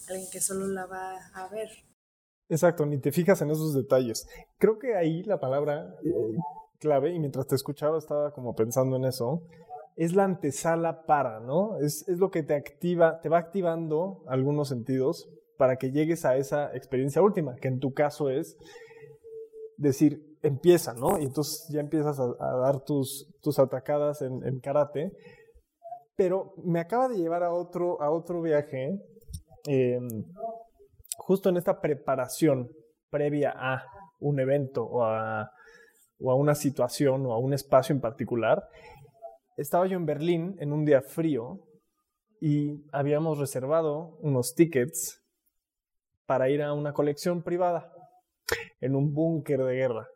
[0.09, 1.88] alguien que solo la va a ver.
[2.48, 4.26] Exacto, ni te fijas en esos detalles.
[4.58, 6.37] Creo que ahí la palabra eh,
[6.78, 9.42] clave, y mientras te escuchaba estaba como pensando en eso,
[9.96, 11.78] es la antesala para, ¿no?
[11.78, 16.37] Es, es lo que te activa, te va activando algunos sentidos para que llegues a
[16.37, 18.56] esa experiencia última, que en tu caso es
[19.76, 21.18] decir, empieza, ¿no?
[21.18, 25.12] Y entonces ya empiezas a, dar tus, tus atacadas en, karate.
[26.16, 29.00] Pero me acaba de llevar a otro, a otro viaje,
[29.66, 30.24] em,
[31.18, 32.70] justo en esta preparación
[33.11, 33.85] previa a
[34.20, 35.50] un evento o a,
[36.20, 38.66] una situación o a un espacio en particular.
[39.57, 41.61] Estaba yo en Berlín en un día frío
[42.40, 45.20] y habíamos reservado unos tickets
[46.26, 47.92] para ir a una colección privada
[48.81, 50.09] en un búnker de guerra.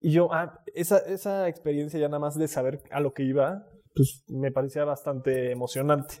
[0.00, 3.64] Y yo, ah, esa, esa experiencia ya nada más de saber a lo que iba,
[3.94, 6.16] pues me parecía bastante emocionante.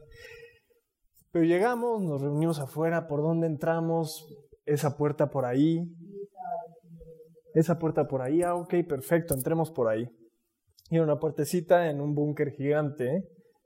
[1.30, 4.26] Pero llegamos, nos reunimos afuera, ¿por dónde entramos?
[4.64, 5.84] Esa puerta por ahí.
[7.54, 10.08] Esa puerta por ahí, ah, ok, perfecto, entremos por ahí.
[10.90, 13.24] Y era una puertecita en un búnker gigante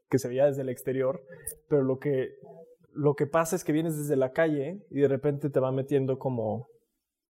[0.09, 1.22] que se veía desde el exterior,
[1.68, 2.31] pero lo que
[2.94, 6.18] lo que pasa es que vienes desde la calle y de repente te va metiendo
[6.18, 6.68] como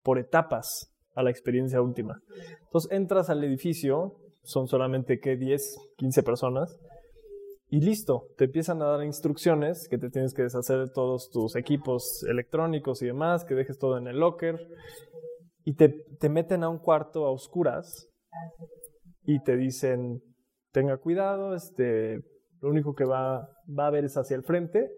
[0.04, 2.22] por etapas a la experiencia última.
[2.64, 6.78] Entonces entras al edificio, son solamente que 10, 15 personas,
[7.70, 11.56] y listo, te empiezan a dar instrucciones que te tienes que deshacer de todos tus
[11.56, 14.58] equipos electrónicos y demás, que dejes todo en el locker,
[15.66, 18.10] y te, te meten a un cuarto a oscuras
[19.24, 20.24] y te dicen,
[20.72, 22.22] tenga cuidado, este,
[22.62, 24.90] lo único que va, va a ver es hacia el frente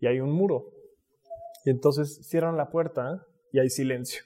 [0.00, 0.72] y hay un muro.
[1.64, 4.22] Y entonces cierran la puerta y hay silencio.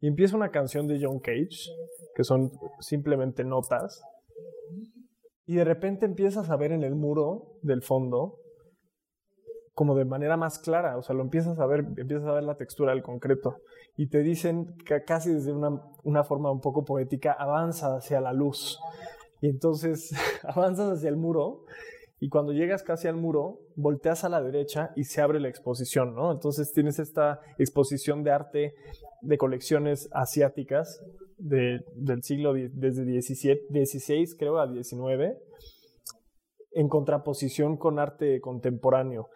[0.00, 1.70] Y empieza una canción de John Cage,
[2.14, 2.50] que son
[2.80, 4.00] simplemente notas.
[5.46, 8.38] Y de repente empiezas a ver en el muro del fondo
[9.74, 12.56] como de manera más clara, o sea, lo empiezas a ver, empiezas a ver la
[12.56, 13.56] textura del concreto
[13.96, 15.70] y te dicen que casi desde una,
[16.04, 18.78] una forma un poco poética, avanza hacia la luz.
[19.40, 20.12] Y entonces
[20.44, 21.64] avanzas hacia el muro
[22.20, 26.14] y cuando llegas casi al muro, volteas a la derecha y se abre la exposición,
[26.14, 26.30] ¿no?
[26.30, 28.74] Entonces tienes esta exposición de arte
[29.22, 31.02] de colecciones asiáticas
[31.42, 35.36] del siglo desde 17, 16 creo a 19
[36.74, 39.28] en contraposición con arte contemporáneo.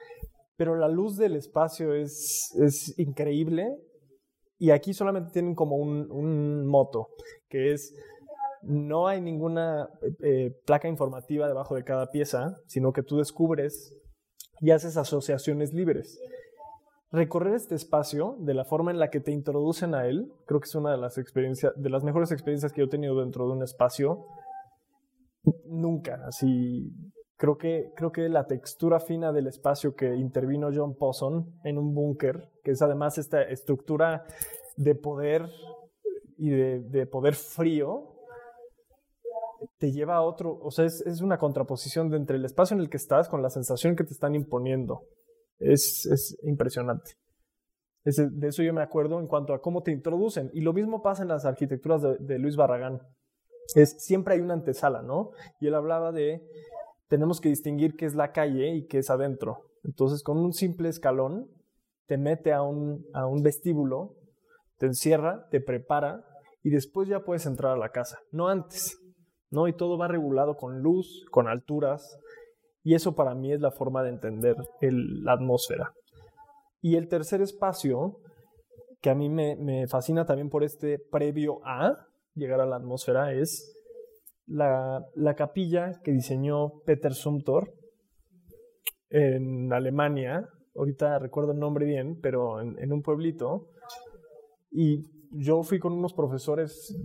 [0.56, 3.76] pero la luz del espacio es, es increíble
[4.58, 7.08] y aquí solamente tienen como un, un moto,
[7.48, 7.94] que es
[8.66, 9.88] no hay ninguna
[10.22, 13.94] eh, placa informativa debajo de cada pieza, sino que tú descubres
[14.60, 16.18] y haces asociaciones libres.
[17.16, 20.66] Recorrer este espacio de la forma en la que te introducen a él, creo que
[20.66, 23.52] es una de las experiencias, de las mejores experiencias que yo he tenido dentro de
[23.52, 24.26] un espacio.
[25.64, 26.92] Nunca, así
[27.38, 31.94] creo que, creo que la textura fina del espacio que intervino John Posson en un
[31.94, 34.26] búnker, que es además esta estructura
[34.76, 35.48] de poder
[36.36, 38.12] y de, de poder frío,
[39.78, 42.98] te lleva a otro, o sea, es, una contraposición entre el espacio en el que
[42.98, 45.02] estás con la sensación que te están imponiendo.
[45.58, 47.12] Es, es impresionante.
[48.04, 50.50] Es, de eso yo me acuerdo en cuanto a cómo te introducen.
[50.52, 53.00] Y lo mismo pasa en las arquitecturas de, de Luis Barragán.
[53.74, 55.30] Es, siempre hay una antesala, ¿no?
[55.60, 56.42] Y él hablaba de,
[57.08, 59.70] tenemos que distinguir qué es la calle y qué es adentro.
[59.82, 61.50] Entonces, con un simple escalón,
[62.06, 64.14] te mete a un, a un vestíbulo,
[64.78, 66.24] te encierra, te prepara
[66.62, 68.98] y después ya puedes entrar a la casa, no antes.
[69.50, 69.68] ¿no?
[69.68, 72.18] Y todo va regulado con luz, con alturas,
[72.86, 75.92] y eso para mí es la forma de entender el, la atmósfera.
[76.80, 78.20] Y el tercer espacio,
[79.00, 81.96] que a mí me, fascina también por este previo a
[82.36, 83.74] llegar a la atmósfera, es
[84.46, 87.74] la, la capilla que diseñó Peter Sumter
[89.10, 90.48] en Alemania.
[90.76, 93.66] Ahorita recuerdo el nombre bien, pero en, en un pueblito.
[94.70, 96.96] Y yo fui con unos profesores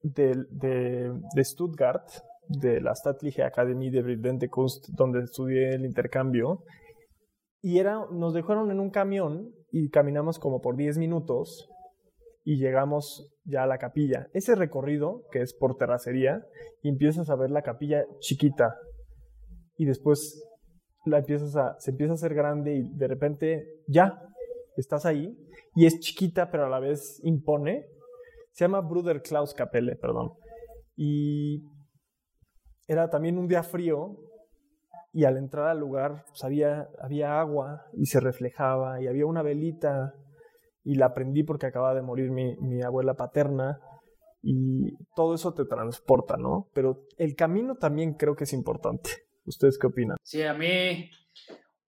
[0.00, 2.06] de, de, de Stuttgart,
[2.48, 6.64] de la Staatliche Akademie de Bildende Kunst, donde estudié el intercambio.
[7.60, 11.68] Y era, nos dejaron en un camión y caminamos como por 10 minutos
[12.44, 14.28] y llegamos ya a la capilla.
[14.34, 16.44] Ese recorrido, que es por terracería,
[16.82, 18.76] empiezas a ver la capilla chiquita
[19.76, 20.44] y después
[21.06, 24.20] la empiezas a, se empieza a hacer grande y de repente ya
[24.76, 25.36] estás ahí
[25.74, 27.86] y es chiquita pero a la vez impone
[28.54, 30.32] se llama Bruder Klaus Kapelle, perdón.
[30.96, 31.64] Y
[32.86, 34.16] era también un día frío
[35.12, 39.42] y al entrar al lugar pues, había, había agua y se reflejaba y había una
[39.42, 40.14] velita
[40.82, 43.80] y la aprendí porque acababa de morir mi, mi abuela paterna
[44.42, 46.68] y todo eso te transporta, ¿no?
[46.74, 49.10] Pero el camino también creo que es importante.
[49.46, 50.16] ¿Ustedes qué opinan?
[50.22, 51.10] Sí, a mí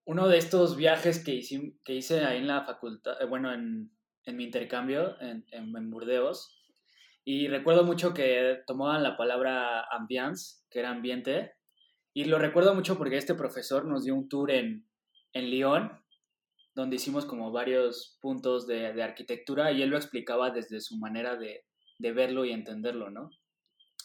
[0.05, 3.91] uno de estos viajes que hice, que hice ahí en la facultad, eh, bueno, en,
[4.23, 6.56] en mi intercambio en, en, en Burdeos,
[7.29, 11.51] y recuerdo mucho que tomaban la palabra ambiance, que era ambiente.
[12.13, 14.87] Y lo recuerdo mucho porque este profesor nos dio un tour en,
[15.33, 15.91] en Lyon,
[16.73, 21.35] donde hicimos como varios puntos de, de, arquitectura y él lo explicaba desde su manera
[21.35, 21.65] de,
[21.99, 23.29] de, verlo y entenderlo, ¿no?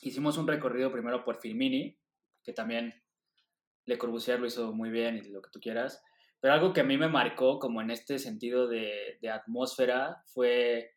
[0.00, 1.96] Hicimos un recorrido primero por Firmini,
[2.42, 2.92] que también
[3.86, 6.02] Le Corbusier lo hizo muy bien y lo que tú quieras.
[6.40, 10.96] Pero algo que a mí me marcó como en este sentido de, de atmósfera fue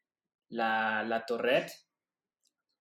[0.50, 1.24] la, la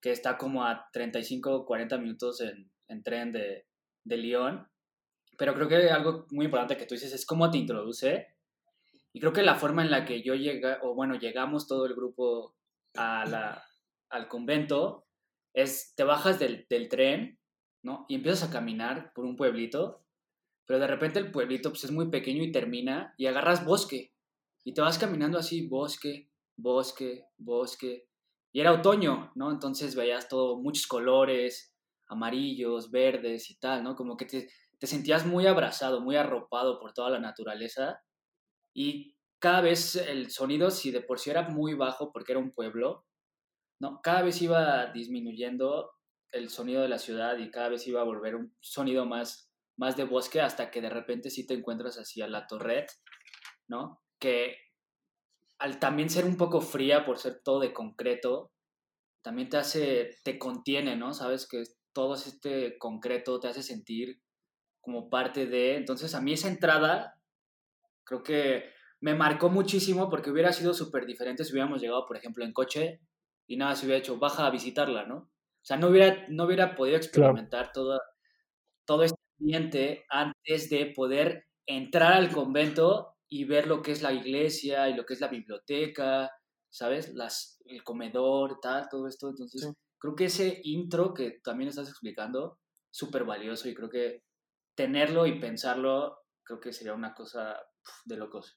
[0.05, 3.64] que está como a 35 40 minutos en, en tren de,
[4.05, 4.69] de Lyon.
[5.38, 8.27] Pero creo que algo muy importante que tú dices es cómo te introduce.
[9.14, 11.95] Y creo que la forma en la que yo llega, o bueno, llegamos todo el
[11.95, 12.55] grupo
[12.99, 13.62] a
[14.11, 15.07] al convento
[15.55, 17.38] es, te bajas del, del, tren,
[17.83, 18.05] ¿no?
[18.07, 20.05] Y empiezas a caminar por un pueblito,
[20.67, 24.12] pero de repente el pueblito pues, es muy pequeño y termina y agarras bosque.
[24.64, 28.07] Y te vas caminando así, bosque, bosque, bosque.
[28.55, 29.51] Y era otoño, ¿no?
[29.51, 31.75] Entonces veías todo, muchos colores,
[32.07, 33.97] amarillos, verdes y tal, ¿no?
[33.97, 38.01] Como que te, te sentías muy abrazado, muy arropado por toda la naturaleza.
[38.73, 42.53] Y cada vez el sonido, si de por sí era muy bajo porque era un
[42.53, 43.05] pueblo,
[43.81, 44.01] ¿no?
[44.01, 45.90] Cada vez iba disminuyendo
[46.31, 49.97] el sonido de la ciudad y cada vez iba a volver un sonido más, más
[49.97, 52.88] de bosque hasta que de repente sí te encuentras hacia la torret,
[53.67, 54.01] ¿no?
[54.21, 54.59] Que
[55.59, 58.52] al también ser un poco fría por ser todo de concreto,
[59.23, 61.15] también te hace, te contiene, ¿no?
[61.15, 64.21] Sabes que todo este concreto te hace sentir
[64.81, 65.77] como parte de...
[65.77, 67.19] Entonces a mí esa entrada
[68.05, 68.65] creo que
[69.00, 73.00] me marcó muchísimo porque hubiera sido súper diferente si hubiéramos llegado, por ejemplo, en coche
[73.46, 75.17] y nada, se hubiera hecho, baja a visitarla, ¿no?
[75.17, 77.73] O sea, no hubiera, no hubiera podido experimentar claro.
[77.73, 78.00] todo,
[78.85, 84.12] todo este ambiente antes de poder entrar al convento y ver lo que es la
[84.12, 86.30] iglesia y lo que es la biblioteca,
[86.70, 87.12] ¿sabes?
[87.14, 89.28] Las, el comedor, tal, todo esto.
[89.28, 89.68] Entonces, sí.
[89.98, 92.60] creo que ese intro que también estás explicando,
[92.92, 94.22] súper valioso y creo que
[94.76, 97.56] tenerlo y pensarlo, creo que sería una cosa
[98.04, 98.56] de locos.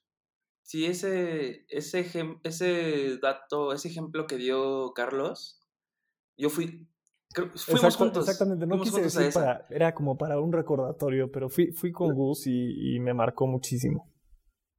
[0.62, 2.08] Sí, ese, ese,
[2.44, 5.60] ese dato, ese ejemplo que dio Carlos,
[6.36, 6.86] yo fui,
[7.34, 8.28] Creo- fuimos juntos.
[8.28, 12.46] Exactamente, no quise decir para, era como para un recordatorio, pero fui, fui con Gus
[12.46, 14.08] y, y me marcó muchísimo.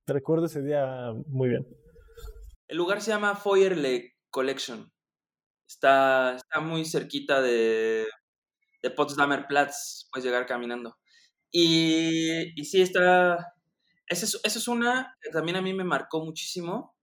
[0.10, 1.68] Recuerdo ese día muy bien.
[2.68, 4.92] El lugar se llama Feuerle Collection.
[5.68, 8.08] Está, está muy cerquita de,
[8.82, 10.08] de Potsdamer Platz.
[10.12, 10.98] Puedes llegar caminando.
[11.52, 13.54] Y, y sí, está.
[14.08, 16.96] Esa es, esa es una que también a mí me marcó muchísimo.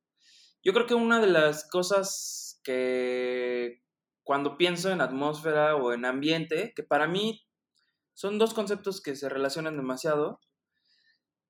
[0.65, 3.85] Yo creo que una de las cosas que
[4.25, 7.47] cuando pienso en atmósfera o en ambiente, que para mí
[8.15, 10.41] son dos conceptos que se relacionan demasiado.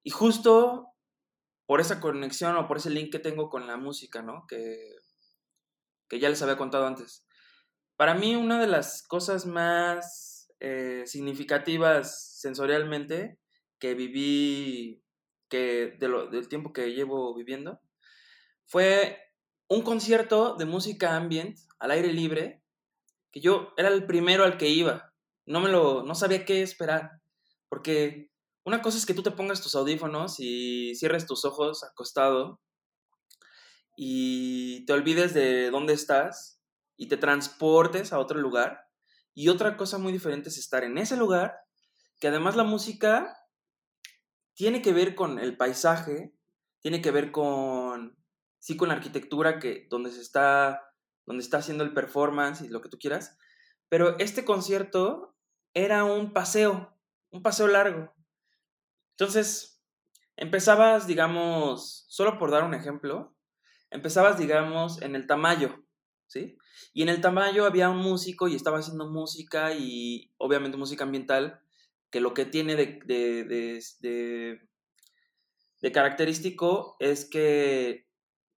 [0.03, 0.96] Y justo
[1.67, 4.47] por esa conexión o por ese link que tengo con la música, ¿no?
[4.49, 4.97] Que,
[6.09, 7.27] que ya les había contado antes.
[7.97, 13.39] Para mí, una de las cosas más eh, significativas sensorialmente
[13.79, 15.03] que viví,
[15.49, 17.81] que del tiempo que llevo viviendo,
[18.67, 19.19] fue
[19.69, 22.63] un concierto de música ambient al aire libre,
[23.31, 25.13] que yo era el primero al que iba.
[25.45, 27.21] No me lo, no sabía qué esperar,
[27.69, 28.31] porque
[28.67, 32.61] una cosa es que tú te pongas tus audífonos y cierres tus ojos acostado
[33.97, 36.61] y te olvides de dónde estás
[36.97, 38.89] y te transportes a otro lugar.
[39.35, 41.55] Y otra cosa muy diferente es estar en ese lugar,
[42.19, 43.39] que además la música
[44.55, 46.35] tiene que ver con el paisaje,
[46.81, 48.19] tiene que ver con,
[48.59, 50.83] sí, con la arquitectura que, donde se está,
[51.25, 53.39] donde está haciendo el performance y lo que tú quieras.
[53.89, 55.37] Pero este concierto
[55.73, 56.99] era un paseo,
[57.31, 58.16] un paseo largo.
[59.19, 59.81] Entonces,
[60.37, 63.35] empezabas, digamos, solo por dar un ejemplo,
[63.91, 65.85] empezabas, digamos, en el Tamayo,
[66.27, 66.59] ¿sí?
[66.93, 71.61] Y en el Tamayo había un músico y estaba haciendo música y obviamente música ambiental,
[72.11, 74.69] que lo que tiene de, de, de, de,
[75.81, 78.07] de característico es que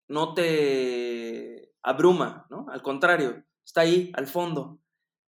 [0.09, 2.67] no te abruma, ¿no?
[2.71, 4.81] Al contrario, está ahí, al fondo,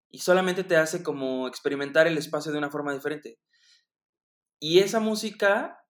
[0.09, 3.37] y solamente te hace como experimentar el espacio de una forma diferente.
[4.59, 5.85] Y esa música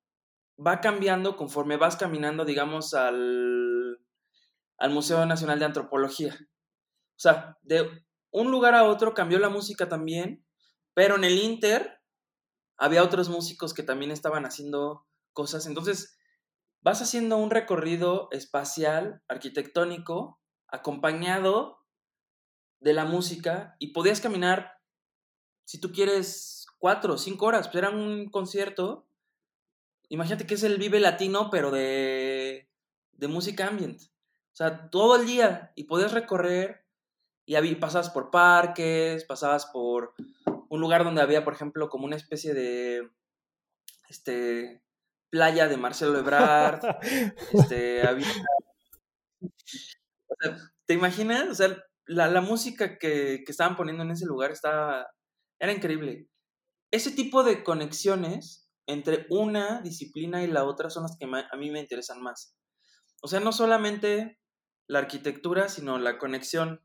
[0.58, 4.00] va cambiando conforme vas caminando, digamos, al,
[4.78, 6.38] al Museo Nacional de Antropología.
[6.40, 10.46] O sea, de un lugar a otro cambió la música también,
[10.94, 12.02] pero en el Inter
[12.78, 15.66] había otros músicos que también estaban haciendo cosas.
[15.66, 16.18] Entonces,
[16.82, 21.80] vas haciendo un recorrido espacial, arquitectónico, acompañado
[22.80, 24.74] de la música y podías caminar,
[25.66, 29.06] si tú quieres, cuatro o cinco horas, pues era un concierto.
[30.08, 32.68] Imagínate que es el Vive Latino, pero de,
[33.12, 34.02] de música ambient.
[34.02, 36.86] O sea, todo el día y podías recorrer
[37.46, 40.14] y había, pasabas por parques, pasabas por
[40.70, 43.10] un lugar donde había, por ejemplo, como una especie de
[44.10, 44.84] este,
[45.30, 46.82] playa de Marcelo Ebrard.
[47.54, 48.28] este, había...
[49.42, 51.50] O sea, ¿te imaginas?
[51.50, 55.08] O sea, la, la música que, que, estaban poniendo en ese lugar estaba,
[55.60, 56.28] era increíble.
[56.92, 61.70] Ese tipo de conexiones entre una disciplina y la otra son las que a mí
[61.70, 62.56] me interesan más.
[63.22, 64.40] O sea, no solamente
[64.88, 66.82] la arquitectura, sino la conexión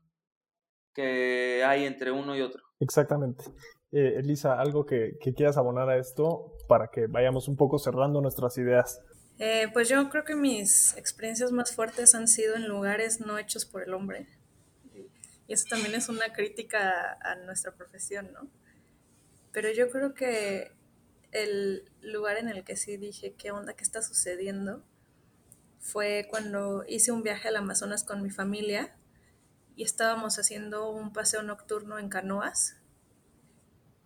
[0.93, 2.63] que hay entre uno y otro.
[2.79, 3.45] Exactamente.
[3.91, 8.21] Eh, Elisa, algo que, que, quieras abonar a esto para que vayamos un poco cerrando
[8.21, 9.01] nuestras ideas.
[9.39, 13.65] Eh, pues yo creo que mis experiencias más fuertes han sido en lugares no hechos
[13.65, 14.27] por el hombre.
[15.47, 18.49] Y eso también es una crítica a nuestra profesión, ¿no?
[19.55, 20.73] Pero yo creo que
[21.31, 23.73] el lugar en el que sí dije, ¿qué onda?
[23.73, 24.83] ¿Qué está sucediendo?
[25.79, 28.97] Fue cuando hice un viaje al Amazonas con mi familia
[29.77, 32.75] y estábamos haciendo un paseo nocturno en canoas.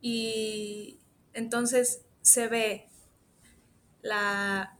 [0.02, 1.00] Y
[1.34, 2.88] entonces se ve
[4.04, 4.78] la,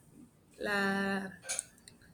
[0.56, 1.42] la,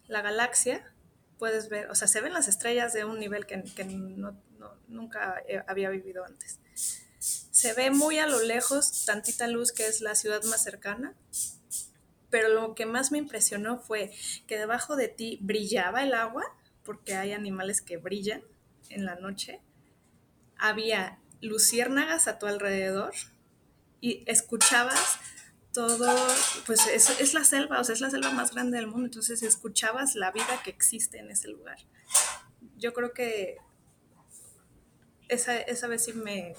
[0.07, 0.95] la, galaxia,
[1.37, 4.77] puedes ver, o sea, se ven las estrellas de un nivel que, que no, no,
[4.87, 6.61] nunca había vivido antes.
[7.65, 11.15] Se ve muy a lo lejos, tantita luz que es la ciudad más cercana,
[12.29, 14.11] pero lo que más me impresionó fue
[14.45, 16.43] que debajo de ti brillaba el agua,
[16.83, 18.43] porque hay animales que brillan
[18.89, 19.61] en la noche,
[20.59, 23.15] había luciérnagas a tu alrededor
[23.99, 25.17] y escuchabas
[25.73, 26.15] todo,
[26.67, 29.41] pues es, es, la selva, o sea, es la selva más grande del mundo, entonces
[29.41, 31.79] escuchabas la vida que existe en ese lugar.
[32.77, 33.57] Yo creo que
[35.29, 36.53] esa, esa vez sí me,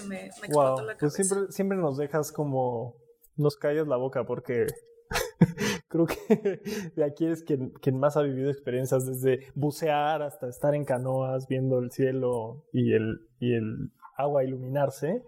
[0.00, 0.98] se me, me explotó wow, la cabeza.
[1.00, 2.96] Pues siempre, siempre nos dejas como,
[3.36, 4.66] nos callas la boca porque
[5.88, 6.60] creo que
[6.94, 11.46] de aquí es quien, quien más ha vivido experiencias desde bucear hasta estar en canoas
[11.48, 15.22] viendo el cielo y el, y el agua iluminarse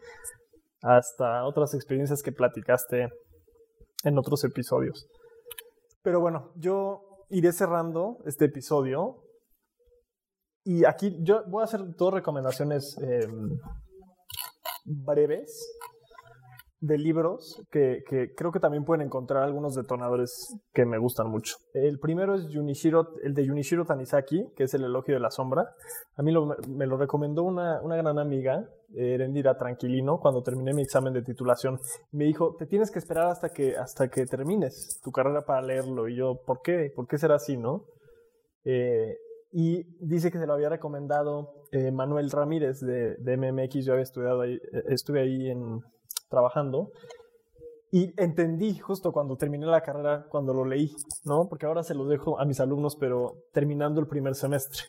[0.83, 3.09] hasta otras experiencias que platicaste
[4.05, 5.09] en otros episodios.
[6.03, 9.23] Pero bueno, yo iré cerrando este episodio
[10.65, 13.27] y aquí yo voy a hacer dos recomendaciones eh,
[14.91, 15.69] breves
[16.81, 18.03] de libros que,
[18.35, 21.57] creo que también pueden encontrar algunos detonadores que me gustan mucho.
[21.75, 25.75] El primero es Junichiro, el de Junichiro Tanizaki, que es El elogio de la sombra.
[26.17, 26.33] A mí
[26.69, 31.79] me lo recomendó una, una gran amiga, Erendira Tranquilino, cuando terminé mi examen de titulación.
[32.13, 36.09] Me dijo, te tienes que esperar hasta que, hasta que termines tu carrera para leerlo.
[36.09, 36.91] Y yo, ¿por qué?
[36.97, 37.85] ¿Por qué será así, no?
[38.65, 39.19] Eh,
[39.53, 43.85] y dice que se lo había recomendado eh, Manuel Ramírez de, de, MMX.
[43.85, 45.53] Yo había estudiado ahí, eh, estuve ahí
[46.29, 46.91] trabajando.
[47.93, 50.95] Y entendí justo cuando terminé la carrera, cuando lo leí,
[51.25, 51.49] ¿no?
[51.49, 54.83] Porque ahora se lo dejo a mis alumnos, pero terminando el primer semestre,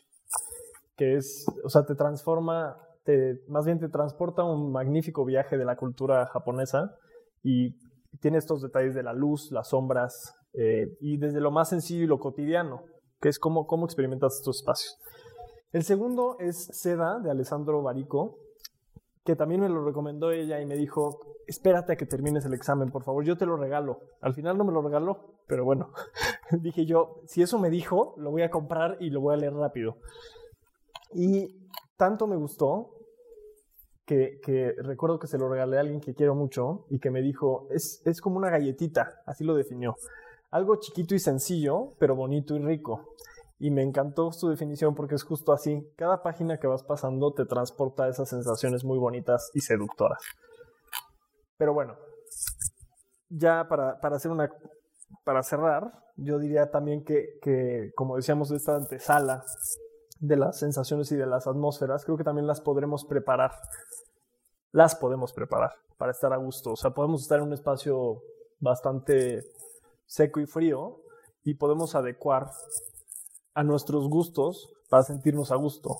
[0.95, 5.65] que es, o sea, te transforma, te, más bien te transporta un magnífico viaje de
[5.65, 6.95] la cultura japonesa
[7.41, 7.75] y
[8.19, 12.07] tiene estos detalles de la luz, las sombras, eh, y desde lo más sencillo y
[12.07, 12.83] lo cotidiano,
[13.21, 14.97] que es cómo, cómo experimentas estos espacios.
[15.71, 18.39] El segundo es Seda, de Alessandro Barico,
[19.23, 22.89] que también me lo recomendó ella y me dijo, espérate a que termines el examen,
[22.89, 23.99] por favor, yo te lo regalo.
[24.19, 25.91] Al final no me lo regaló, pero bueno,
[26.51, 29.53] dije yo, si eso me dijo, lo voy a comprar y lo voy a leer
[29.53, 29.97] rápido.
[31.13, 32.89] Y tanto me gustó
[34.05, 37.21] que, que, recuerdo que se lo regalé a alguien que quiero mucho y que me
[37.21, 39.95] dijo, es, es como una galletita, así lo definió.
[40.51, 43.15] Algo chiquito y sencillo, pero bonito y rico
[43.63, 45.87] y me encantó su definición porque es justo así.
[45.95, 50.19] Cada página que vas pasando te transporta esas sensaciones muy bonitas y seductoras.
[51.57, 51.95] Pero bueno,
[53.29, 54.49] ya para, para hacer una
[55.23, 59.43] para cerrar, yo diría también que, que, como decíamos, esta antesala
[60.19, 63.51] de las sensaciones y de las atmósferas, creo que también las podremos preparar.
[64.71, 66.71] Las podemos preparar para estar a gusto.
[66.71, 68.23] O sea, podemos estar en un espacio
[68.59, 69.43] bastante
[70.11, 70.99] seco y frío
[71.43, 72.51] y podemos adecuar
[73.53, 75.95] a nuestros gustos para sentirnos a gusto.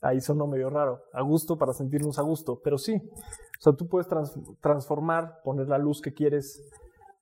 [0.00, 1.02] Ahí sonó medio raro.
[1.12, 2.60] A gusto para sentirnos a gusto.
[2.64, 2.94] Pero sí.
[2.96, 4.32] O sea, tú puedes trans
[4.62, 6.62] transformar, poner la luz que quieres,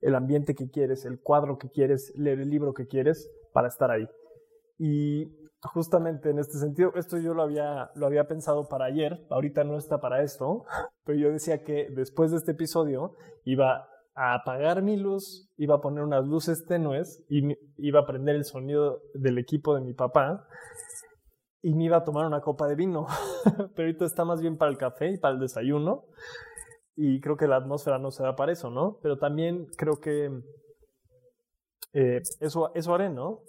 [0.00, 3.90] el ambiente que quieres, el cuadro que quieres, leer el libro que quieres para estar
[3.90, 4.06] ahí.
[4.78, 9.64] Y justamente en este sentido, esto yo lo había, lo había pensado para ayer, ahorita
[9.64, 10.64] no está para esto,
[11.02, 15.80] pero yo decía que después de este episodio iba a apagar mi luz, iba a
[15.80, 17.42] poner unas luces tenues y
[17.76, 20.48] iba a prender el sonido del equipo de mi papá
[21.62, 23.06] y me iba a tomar una copa de vino.
[23.74, 26.06] Pero ahorita está más bien para el café y para el desayuno.
[26.96, 28.98] Y creo que la atmósfera no se da para eso, ¿no?
[29.02, 30.30] Pero también creo que
[31.92, 33.42] eh, eso, eso haré, ¿no?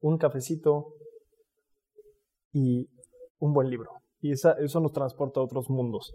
[0.00, 0.94] Un cafecito
[2.52, 2.88] y
[3.38, 3.90] un buen libro.
[4.20, 6.12] Y esa, eso nos transporta a otros mundos.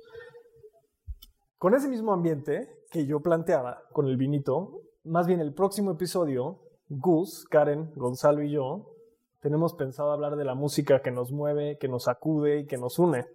[1.57, 6.59] Con ese mismo ambiente que yo planteaba con el vinito, más bien el próximo episodio,
[6.89, 8.91] Gus, Karen, Gonzalo y yo
[9.39, 12.97] tenemos pensado hablar de la música que nos mueve, que nos acude y que nos
[12.97, 13.25] une.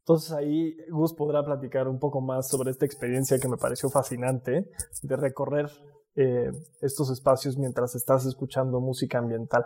[0.00, 4.70] Entonces ahí Gus podrá platicar un poco más sobre esta experiencia que me pareció fascinante
[5.02, 5.70] de recorrer
[6.14, 6.50] eh,
[6.80, 9.64] estos espacios mientras estás escuchando música ambiental.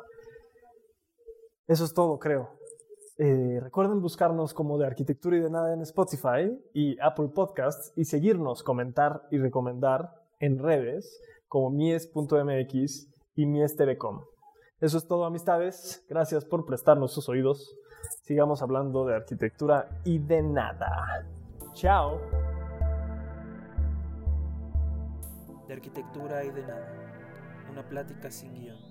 [1.66, 2.59] Eso es todo, creo.
[3.22, 8.06] Eh, recuerden buscarnos como de Arquitectura y de Nada en Spotify y Apple Podcasts y
[8.06, 14.22] seguirnos, comentar y recomendar en redes como mies.mx y mies.tv.com.
[14.80, 16.02] Eso es todo, amistades.
[16.08, 17.76] Gracias por prestarnos sus oídos.
[18.22, 21.26] Sigamos hablando de arquitectura y de nada.
[21.74, 22.22] Chao.
[25.68, 26.88] De arquitectura y de nada.
[27.70, 28.89] Una plática sin guion.